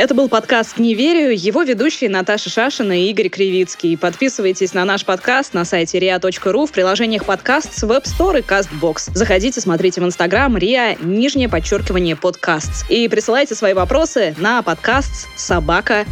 Это 0.00 0.14
был 0.14 0.30
подкаст 0.30 0.78
«Не 0.78 0.94
верю». 0.94 1.30
Его 1.30 1.62
ведущие 1.62 2.08
Наташа 2.08 2.48
Шашина 2.48 2.98
и 2.98 3.10
Игорь 3.10 3.28
Кривицкий. 3.28 3.98
Подписывайтесь 3.98 4.72
на 4.72 4.86
наш 4.86 5.04
подкаст 5.04 5.52
на 5.52 5.66
сайте 5.66 5.98
ria.ru 5.98 6.66
в 6.66 6.72
приложениях 6.72 7.26
подкаст 7.26 7.76
с 7.76 7.84
Web 7.84 8.04
Store 8.04 8.38
и 8.38 8.42
CastBox. 8.42 9.10
Заходите, 9.14 9.60
смотрите 9.60 10.00
в 10.00 10.04
Инстаграм 10.06 10.56
ria, 10.56 10.96
нижнее 11.04 11.50
подчеркивание 11.50 12.16
подкаст. 12.16 12.90
И 12.90 13.06
присылайте 13.08 13.54
свои 13.54 13.74
вопросы 13.74 14.34
на 14.38 14.62
подкаст 14.62 15.28
собака 15.36 16.06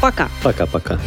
Пока. 0.00 0.30
Пока-пока. 0.42 0.98